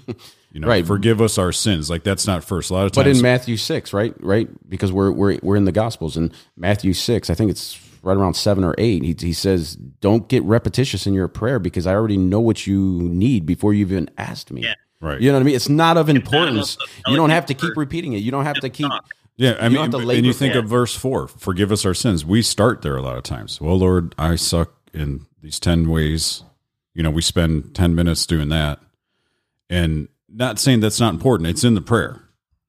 [0.55, 0.87] You know, Right.
[0.87, 1.89] forgive us our sins.
[1.89, 2.69] Like that's not first.
[2.69, 5.65] A lot of times, But in Matthew six, right, right, because we're we're we're in
[5.65, 9.03] the Gospels, and Matthew six, I think it's right around seven or eight.
[9.03, 12.79] He he says, "Don't get repetitious in your prayer because I already know what you
[13.09, 14.75] need before you even asked me." Yeah.
[15.03, 15.21] Right?
[15.21, 15.55] You know what I mean?
[15.57, 16.77] It's not of importance.
[16.77, 18.19] about You don't have to keep repeating it.
[18.23, 18.89] You don't have to keep.
[18.89, 19.05] talk.
[19.37, 20.59] Yeah, I You mean, don't have to and you think it.
[20.59, 23.61] of verse four: "Forgive us our sins." We start there a lot of times.
[23.61, 26.43] Well, Lord, I suck in these ten ways.
[26.95, 28.79] You know, we spend ten minutes doing that,
[29.71, 31.49] and not saying that's not important.
[31.49, 32.21] It's in the prayer.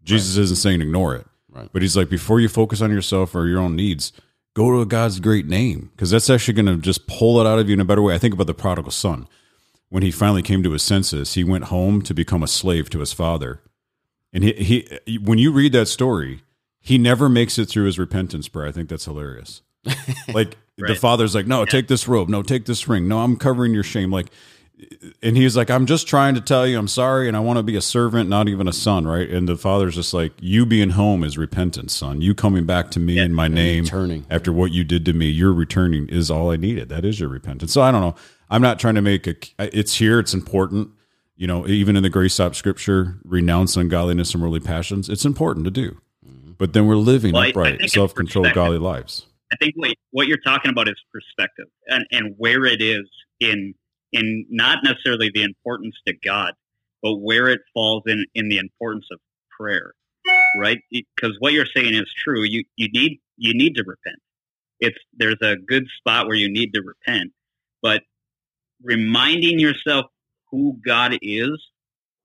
[0.04, 1.69] Jesus isn't saying ignore it, Right.
[1.72, 4.12] but he's like, before you focus on yourself or your own needs,
[4.54, 7.67] go to God's great name because that's actually going to just pull it out of
[7.69, 8.13] you in a better way.
[8.13, 9.28] I think about the prodigal son
[9.94, 11.36] when he finally came to his senses.
[11.36, 13.62] He went home to become a slave to his father.
[14.34, 16.42] And he, he when you read that story,
[16.80, 18.68] he never makes it through his repentance prayer.
[18.68, 19.62] I think that's hilarious.
[20.34, 22.28] Like the father's like, "No, take this robe.
[22.28, 23.08] No, take this ring.
[23.08, 24.32] No, I'm covering your shame." Like
[25.22, 27.64] and he's like, "I'm just trying to tell you I'm sorry and I want to
[27.64, 30.92] be a servant, not even a son, right?" And the father's just like, "You being
[30.92, 32.22] home is repentance, son.
[32.22, 34.26] You coming back to me in my name returning.
[34.30, 36.90] after what you did to me, you're returning is all I needed.
[36.90, 38.16] That is your repentance." So I don't know.
[38.54, 40.92] I'm not trying to make a it's here, it's important
[41.36, 45.10] you know, even in the Grace Ops scripture, renounce ungodliness and worldly passions.
[45.10, 46.00] It's important to do.
[46.26, 46.52] Mm-hmm.
[46.58, 49.26] But then we're living Well, upright, self controlled, godly lives.
[49.52, 53.74] I think what what you're talking about is perspective and, and where it is in
[54.12, 56.54] in not necessarily the importance to God,
[57.02, 59.20] but where it falls in in the importance of
[59.60, 59.94] prayer,
[60.58, 60.80] right?
[60.92, 62.44] Because what you're saying is true.
[62.44, 64.22] You you need you need to repent.
[64.80, 67.32] It's there's a good spot where you need to repent,
[67.82, 68.04] but
[68.84, 70.06] reminding yourself
[70.52, 71.60] who God is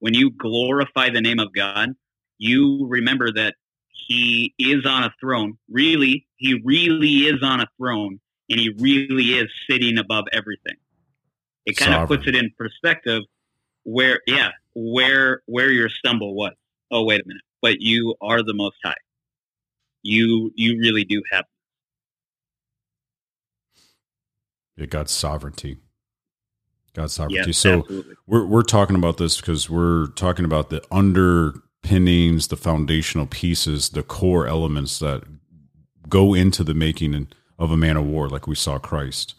[0.00, 1.94] when you glorify the name of God,
[2.38, 3.54] you remember that
[3.90, 5.58] he is on a throne.
[5.70, 10.76] Really, he really is on a throne, and he really is sitting above everything.
[11.66, 13.22] It kind of puts it in perspective
[13.82, 16.52] where, yeah, where where your stumble was.
[16.90, 18.94] Oh, wait a minute, but you are the Most High.
[20.02, 21.44] You you really do have.
[24.76, 25.78] Yeah, God's sovereignty.
[26.98, 27.52] God's sovereignty.
[27.52, 28.14] So absolutely.
[28.26, 34.02] we're we're talking about this because we're talking about the underpinnings, the foundational pieces, the
[34.02, 35.22] core elements that
[36.08, 39.34] go into the making of a man of war, like we saw Christ.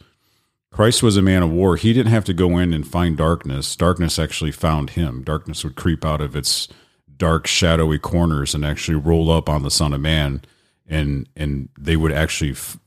[0.72, 1.76] Christ was a man of war.
[1.76, 3.76] He didn't have to go in and find darkness.
[3.76, 5.24] Darkness actually found him.
[5.24, 6.70] Darkness would creep out of its
[7.18, 10.44] dark, shadowy corners and actually roll up on the Son of Man,
[10.88, 12.80] and and they would actually f-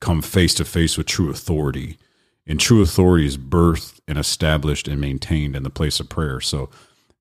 [0.00, 1.98] come face to face with true authority.
[2.46, 6.40] And true authority is birthed and established and maintained in the place of prayer.
[6.40, 6.68] So,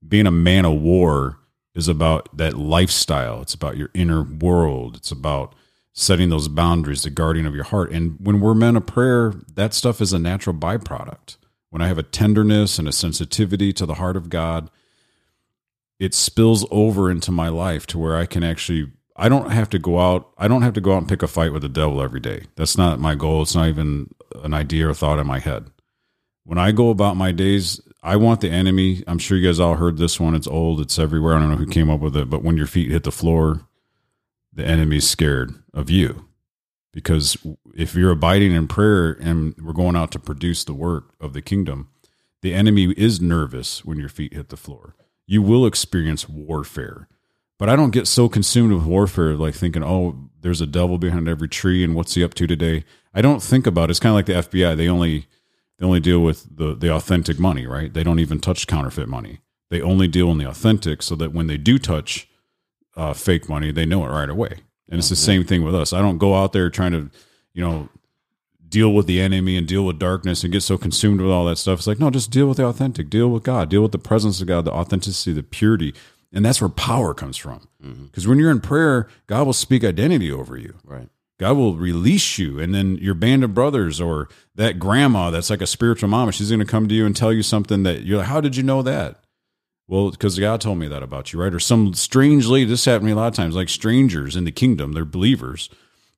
[0.05, 1.39] being a man of war
[1.75, 3.41] is about that lifestyle.
[3.41, 4.97] It's about your inner world.
[4.97, 5.55] It's about
[5.93, 7.91] setting those boundaries, the guarding of your heart.
[7.91, 11.37] And when we're men of prayer, that stuff is a natural byproduct.
[11.69, 14.69] When I have a tenderness and a sensitivity to the heart of God,
[15.99, 19.79] it spills over into my life to where I can actually I don't have to
[19.79, 22.01] go out I don't have to go out and pick a fight with the devil
[22.01, 22.45] every day.
[22.55, 23.43] That's not my goal.
[23.43, 24.13] It's not even
[24.43, 25.69] an idea or thought in my head.
[26.45, 29.03] When I go about my days, I want the enemy.
[29.07, 30.35] I'm sure you guys all heard this one.
[30.35, 30.81] It's old.
[30.81, 31.35] It's everywhere.
[31.35, 33.61] I don't know who came up with it, but when your feet hit the floor,
[34.51, 36.27] the enemy's scared of you.
[36.91, 37.37] Because
[37.73, 41.41] if you're abiding in prayer and we're going out to produce the work of the
[41.41, 41.89] kingdom,
[42.41, 44.95] the enemy is nervous when your feet hit the floor.
[45.25, 47.07] You will experience warfare.
[47.63, 51.29] But I don't get so consumed with warfare, like thinking, oh, there's a devil behind
[51.29, 52.83] every tree and what's he up to today.
[53.13, 53.91] I don't think about it.
[53.91, 54.75] It's kind of like the FBI.
[54.75, 55.27] They only
[55.79, 57.93] they only deal with the the authentic money, right?
[57.93, 59.39] They don't even touch counterfeit money.
[59.69, 62.27] They only deal in the authentic, so that when they do touch
[62.97, 64.57] uh, fake money, they know it right away.
[64.89, 65.93] And it's the same thing with us.
[65.93, 67.09] I don't go out there trying to,
[67.53, 67.87] you know,
[68.67, 71.55] deal with the enemy and deal with darkness and get so consumed with all that
[71.55, 71.79] stuff.
[71.79, 74.41] It's like, no, just deal with the authentic, deal with God, deal with the presence
[74.41, 75.93] of God, the authenticity, the purity.
[76.33, 77.67] And that's where power comes from.
[77.83, 78.05] Mm-hmm.
[78.05, 80.75] Because when you're in prayer, God will speak identity over you.
[80.83, 81.07] Right.
[81.39, 82.59] God will release you.
[82.59, 86.49] And then your band of brothers or that grandma that's like a spiritual mama, she's
[86.49, 88.63] going to come to you and tell you something that you're like, how did you
[88.63, 89.19] know that?
[89.87, 91.53] Well, because God told me that about you, right?
[91.53, 94.45] Or some strange lady, this happened to me a lot of times, like strangers in
[94.45, 95.69] the kingdom, they're believers,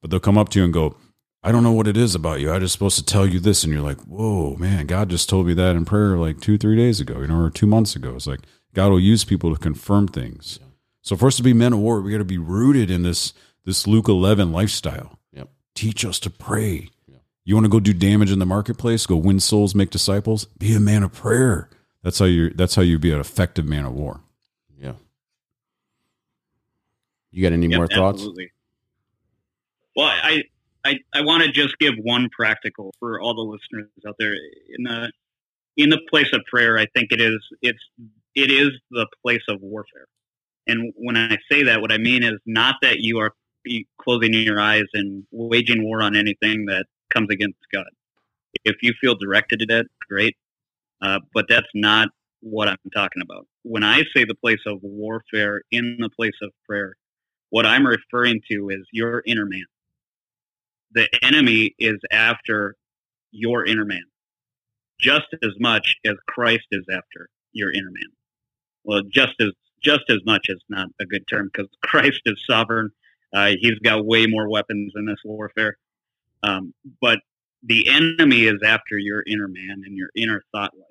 [0.01, 0.95] but they'll come up to you and go,
[1.43, 2.51] I don't know what it is about you.
[2.51, 3.63] I'm just supposed to tell you this.
[3.63, 6.75] And you're like, whoa, man, God just told me that in prayer like two, three
[6.75, 8.15] days ago, you know, or two months ago.
[8.15, 8.41] It's like
[8.75, 10.59] God will use people to confirm things.
[11.01, 13.33] So for us to be men of war, we got to be rooted in this
[13.63, 15.17] this Luke 11 lifestyle.
[15.33, 15.49] Yep.
[15.73, 16.89] Teach us to pray.
[17.47, 19.05] You want to go do damage in the marketplace?
[19.05, 20.45] Go win souls, make disciples.
[20.57, 21.69] Be a man of prayer.
[22.03, 22.49] That's how you.
[22.49, 24.21] That's how you be an effective man of war.
[24.79, 24.93] Yeah.
[27.31, 28.21] You got any Yep, more thoughts?
[28.21, 28.51] Absolutely.
[29.95, 30.43] Well, I,
[30.83, 34.83] I, I want to just give one practical for all the listeners out there in
[34.83, 35.11] the
[35.77, 36.77] in the place of prayer.
[36.79, 37.79] I think it is it's
[38.35, 40.05] it is the place of warfare.
[40.67, 43.31] And when I say that, what I mean is not that you are
[44.01, 47.85] closing your eyes and waging war on anything that comes against God.
[48.63, 50.35] If you feel directed to that, great.
[51.01, 52.09] Uh, but that's not
[52.41, 53.47] what I'm talking about.
[53.63, 56.95] When I say the place of warfare in the place of prayer,
[57.49, 59.65] what I'm referring to is your inner man.
[60.93, 62.75] The enemy is after
[63.31, 64.03] your inner man
[64.99, 68.14] just as much as Christ is after your inner man.
[68.85, 69.49] Well, just as
[69.83, 72.89] just as much is not a good term because Christ is sovereign.
[73.33, 75.77] Uh, he's got way more weapons in this warfare.
[76.43, 77.19] Um, but
[77.63, 80.85] the enemy is after your inner man and your inner thought life.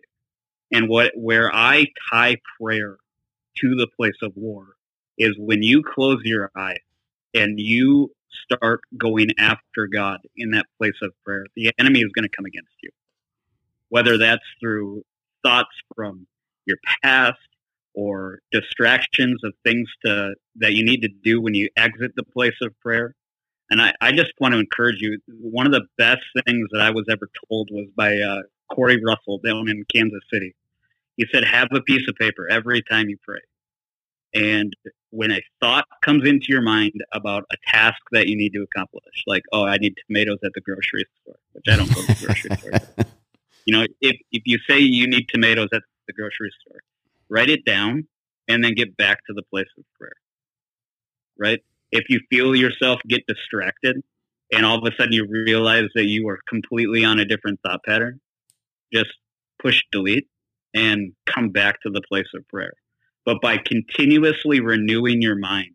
[0.73, 2.97] And what where I tie prayer
[3.59, 4.75] to the place of war
[5.17, 6.79] is when you close your eyes
[7.35, 8.11] and you
[8.53, 12.45] start going after God in that place of prayer, the enemy is going to come
[12.45, 12.91] against you.
[13.89, 15.03] Whether that's through
[15.45, 16.27] thoughts from
[16.67, 17.39] your past
[17.95, 22.57] or distractions of things to that you need to do when you exit the place
[22.63, 23.15] of prayer.
[23.71, 25.19] And I, I just want to encourage you.
[25.29, 29.39] One of the best things that I was ever told was by uh, Corey Russell
[29.39, 30.55] down in Kansas City.
[31.17, 33.41] He said, "Have a piece of paper every time you pray."
[34.35, 34.75] And
[35.11, 39.23] when a thought comes into your mind about a task that you need to accomplish,
[39.29, 42.27] like, oh, I need tomatoes at the grocery store, which I don't go to the
[42.27, 43.05] grocery store.
[43.67, 46.81] You know, if, if you say you need tomatoes at the grocery store,
[47.29, 48.07] write it down
[48.49, 50.13] and then get back to the place of prayer.
[51.39, 51.61] Right?
[51.91, 54.03] If you feel yourself get distracted
[54.53, 57.81] and all of a sudden you realize that you are completely on a different thought
[57.85, 58.21] pattern,
[58.93, 59.13] just
[59.61, 60.29] push delete
[60.75, 62.75] and come back to the place of prayer
[63.25, 65.73] but by continuously renewing your mind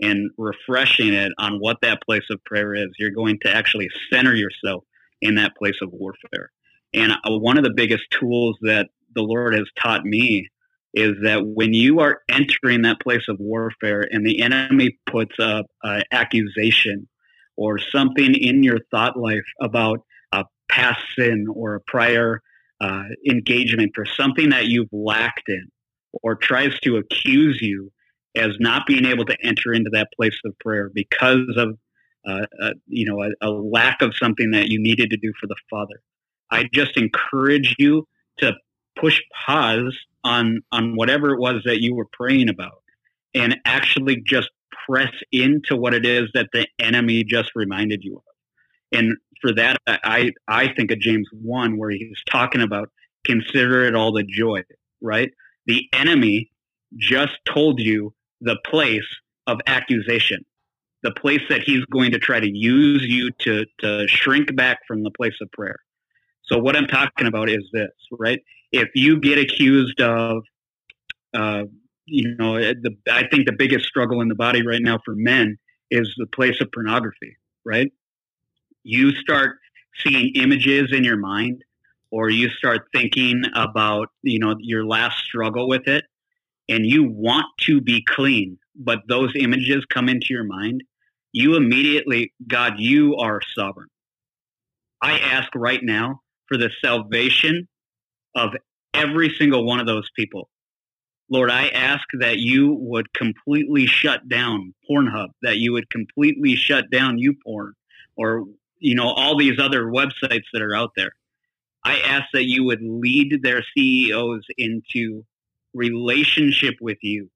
[0.00, 4.34] and refreshing it on what that place of prayer is, you're going to actually center
[4.34, 4.84] yourself
[5.20, 6.50] in that place of warfare.
[6.94, 10.48] And uh, one of the biggest tools that the Lord has taught me
[10.96, 15.66] is that when you are entering that place of warfare and the enemy puts up
[15.82, 17.06] an accusation
[17.54, 20.00] or something in your thought life about
[20.32, 22.40] a past sin or a prior
[22.80, 25.68] uh, engagement or something that you've lacked in,
[26.22, 27.92] or tries to accuse you
[28.34, 31.78] as not being able to enter into that place of prayer because of
[32.26, 35.46] uh, uh, you know a, a, lack of something that you needed to do for
[35.46, 36.00] the Father.
[36.50, 38.06] I just encourage you
[38.38, 38.54] to
[38.96, 42.82] push pause on on whatever it was that you were praying about,
[43.34, 44.50] and actually just
[44.88, 48.22] press into what it is that the enemy just reminded you of.
[48.98, 52.90] And for that, I I think of James one where he's talking about
[53.24, 54.62] consider it all the joy,
[55.00, 55.32] right?
[55.66, 56.50] the enemy
[56.96, 59.06] just told you the place
[59.46, 60.44] of accusation.
[61.02, 65.02] the place that he's going to try to use you to to shrink back from
[65.02, 65.76] the place of prayer.
[66.46, 68.40] So what I'm talking about is this, right?
[68.72, 70.42] If you get accused of,
[71.34, 71.64] uh,
[72.06, 75.58] you know, the, I think the biggest struggle in the body right now for men
[75.90, 77.92] is the place of pornography, right?
[78.84, 79.58] You start
[80.04, 81.62] seeing images in your mind,
[82.10, 86.04] or you start thinking about, you know, your last struggle with it,
[86.68, 90.84] and you want to be clean, but those images come into your mind,
[91.32, 93.88] you immediately, God, you are sovereign.
[95.02, 97.68] I ask right now for the salvation
[98.34, 98.50] of
[98.94, 100.48] every single one of those people.
[101.28, 106.88] Lord, I ask that you would completely shut down Pornhub, that you would completely shut
[106.90, 107.72] down YouPorn,
[108.16, 108.44] or
[108.78, 111.12] you know all these other websites that are out there.
[111.84, 115.24] I ask that you would lead their CEOs into
[115.74, 117.28] relationship with you,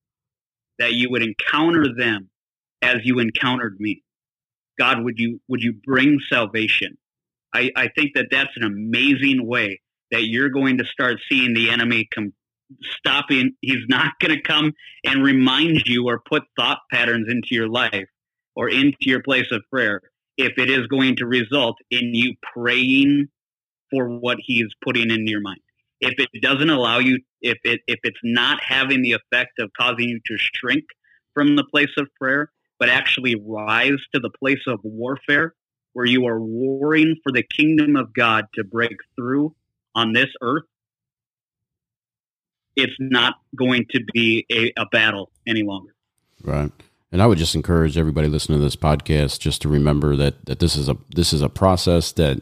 [0.78, 2.30] that you would encounter them
[2.82, 4.02] as you encountered me.
[4.78, 6.96] God, would you would you bring salvation?
[7.52, 9.80] I, I think that that's an amazing way
[10.10, 12.32] that you're going to start seeing the enemy come
[12.82, 13.52] stopping.
[13.60, 14.72] He's not going to come
[15.04, 18.08] and remind you or put thought patterns into your life
[18.54, 20.00] or into your place of prayer
[20.36, 23.28] if it is going to result in you praying
[23.90, 25.60] for what he's putting in your mind.
[26.00, 30.08] If it doesn't allow you, if it if it's not having the effect of causing
[30.08, 30.84] you to shrink
[31.34, 35.54] from the place of prayer, but actually rise to the place of warfare
[35.92, 39.54] where you are warring for the kingdom of God to break through
[39.94, 40.64] on this earth,
[42.76, 45.94] it's not going to be a, a battle any longer.
[46.42, 46.70] Right.
[47.12, 50.60] And I would just encourage everybody listening to this podcast just to remember that that
[50.60, 52.40] this is a this is a process that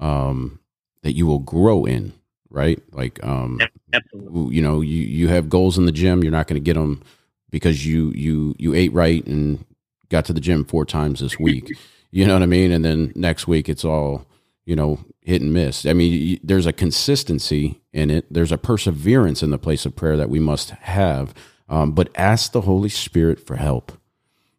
[0.00, 0.58] um
[1.02, 2.14] that you will grow in,
[2.48, 2.82] right?
[2.92, 3.60] Like um
[3.92, 4.56] Absolutely.
[4.56, 7.02] you know, you you have goals in the gym, you're not going to get them
[7.50, 9.64] because you you you ate right and
[10.08, 11.72] got to the gym four times this week.
[12.16, 12.72] you know what I mean?
[12.72, 14.26] And then next week it's all,
[14.64, 15.84] you know, hit and miss.
[15.84, 18.24] I mean, there's a consistency in it.
[18.32, 21.34] There's a perseverance in the place of prayer that we must have.
[21.68, 23.92] Um, but ask the Holy Spirit for help.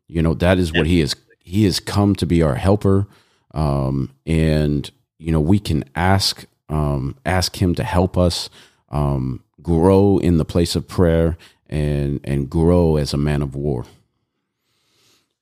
[0.08, 1.16] You know, that is what he is.
[1.40, 3.08] He has come to be our helper.
[3.56, 8.52] Um, and, you know, we can ask, um, ask him to help us,
[8.90, 13.86] um, grow in the place of prayer and, and grow as a man of war.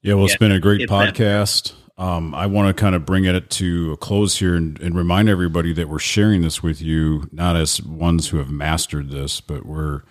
[0.02, 0.14] Yeah.
[0.14, 1.74] Well, it's been a great podcast.
[1.98, 5.30] Um, I want to kind of bring it to a close here and, and, remind
[5.30, 9.66] everybody that we're sharing this with you, not as ones who have mastered this, but
[9.66, 10.02] we're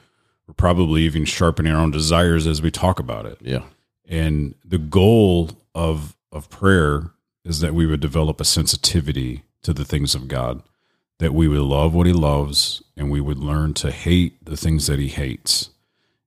[0.46, 3.38] we're probably even sharpening our own desires as we talk about it.
[3.40, 3.64] Yeah.
[4.08, 7.10] And the goal of of prayer
[7.44, 10.62] is that we would develop a sensitivity to the things of God,
[11.18, 14.86] that we would love what He loves, and we would learn to hate the things
[14.86, 15.68] that He hates.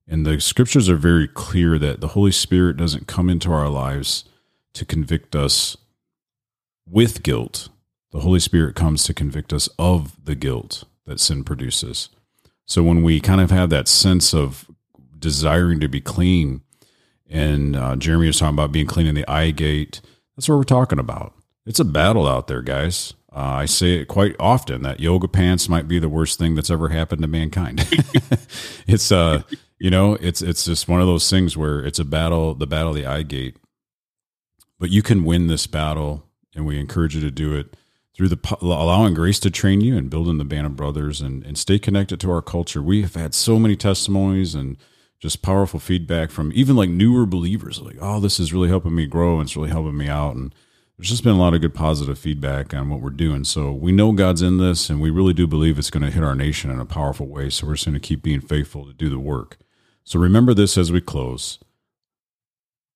[0.06, 4.24] And the scriptures are very clear that the Holy Spirit doesn't come into our lives
[4.78, 5.76] to convict us
[6.86, 7.68] with guilt.
[8.12, 12.08] The Holy Spirit comes to convict us of the guilt that sin produces.
[12.64, 14.70] So when we kind of have that sense of
[15.18, 16.62] desiring to be clean,
[17.28, 20.00] and uh, Jeremy was talking about being clean in the eye gate,
[20.36, 21.34] that's what we're talking about.
[21.66, 23.14] It's a battle out there, guys.
[23.30, 26.70] Uh, I say it quite often that yoga pants might be the worst thing that's
[26.70, 27.86] ever happened to mankind.
[28.86, 29.42] it's uh,
[29.78, 32.90] you know, it's it's just one of those things where it's a battle, the battle
[32.90, 33.56] of the eye gate.
[34.78, 36.24] But you can win this battle,
[36.54, 37.76] and we encourage you to do it
[38.14, 41.56] through the allowing grace to train you and building the band of brothers and, and
[41.56, 42.82] stay connected to our culture.
[42.82, 44.76] We have had so many testimonies and
[45.20, 49.06] just powerful feedback from even like newer believers like, oh, this is really helping me
[49.06, 50.34] grow and it's really helping me out.
[50.34, 50.54] And
[50.96, 53.44] there's just been a lot of good positive feedback on what we're doing.
[53.44, 56.24] So we know God's in this and we really do believe it's going to hit
[56.24, 57.50] our nation in a powerful way.
[57.50, 59.58] So we're just going to keep being faithful to do the work.
[60.02, 61.60] So remember this as we close.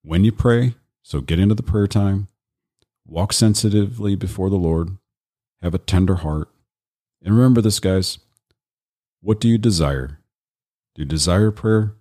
[0.03, 2.29] When you pray, so get into the prayer time,
[3.07, 4.97] walk sensitively before the Lord,
[5.61, 6.49] have a tender heart.
[7.23, 8.19] And remember this, guys.
[9.21, 10.19] What do you desire?
[10.95, 11.95] Do you desire prayer?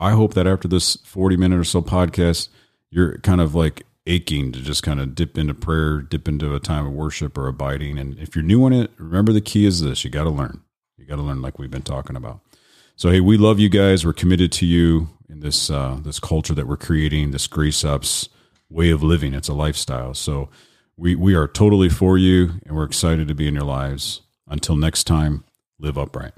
[0.00, 2.48] I hope that after this 40 minute or so podcast,
[2.90, 6.60] you're kind of like aching to just kind of dip into prayer, dip into a
[6.60, 7.98] time of worship or abiding.
[7.98, 10.62] And if you're new in it, remember the key is this you got to learn.
[10.96, 12.40] You got to learn, like we've been talking about.
[12.96, 14.04] So, hey, we love you guys.
[14.04, 18.28] We're committed to you in this uh, this culture that we're creating, this Grace Ops
[18.70, 19.34] way of living.
[19.34, 20.14] It's a lifestyle.
[20.14, 20.48] So
[20.96, 24.22] we we are totally for you, and we're excited to be in your lives.
[24.46, 25.44] Until next time,
[25.78, 26.32] live upright.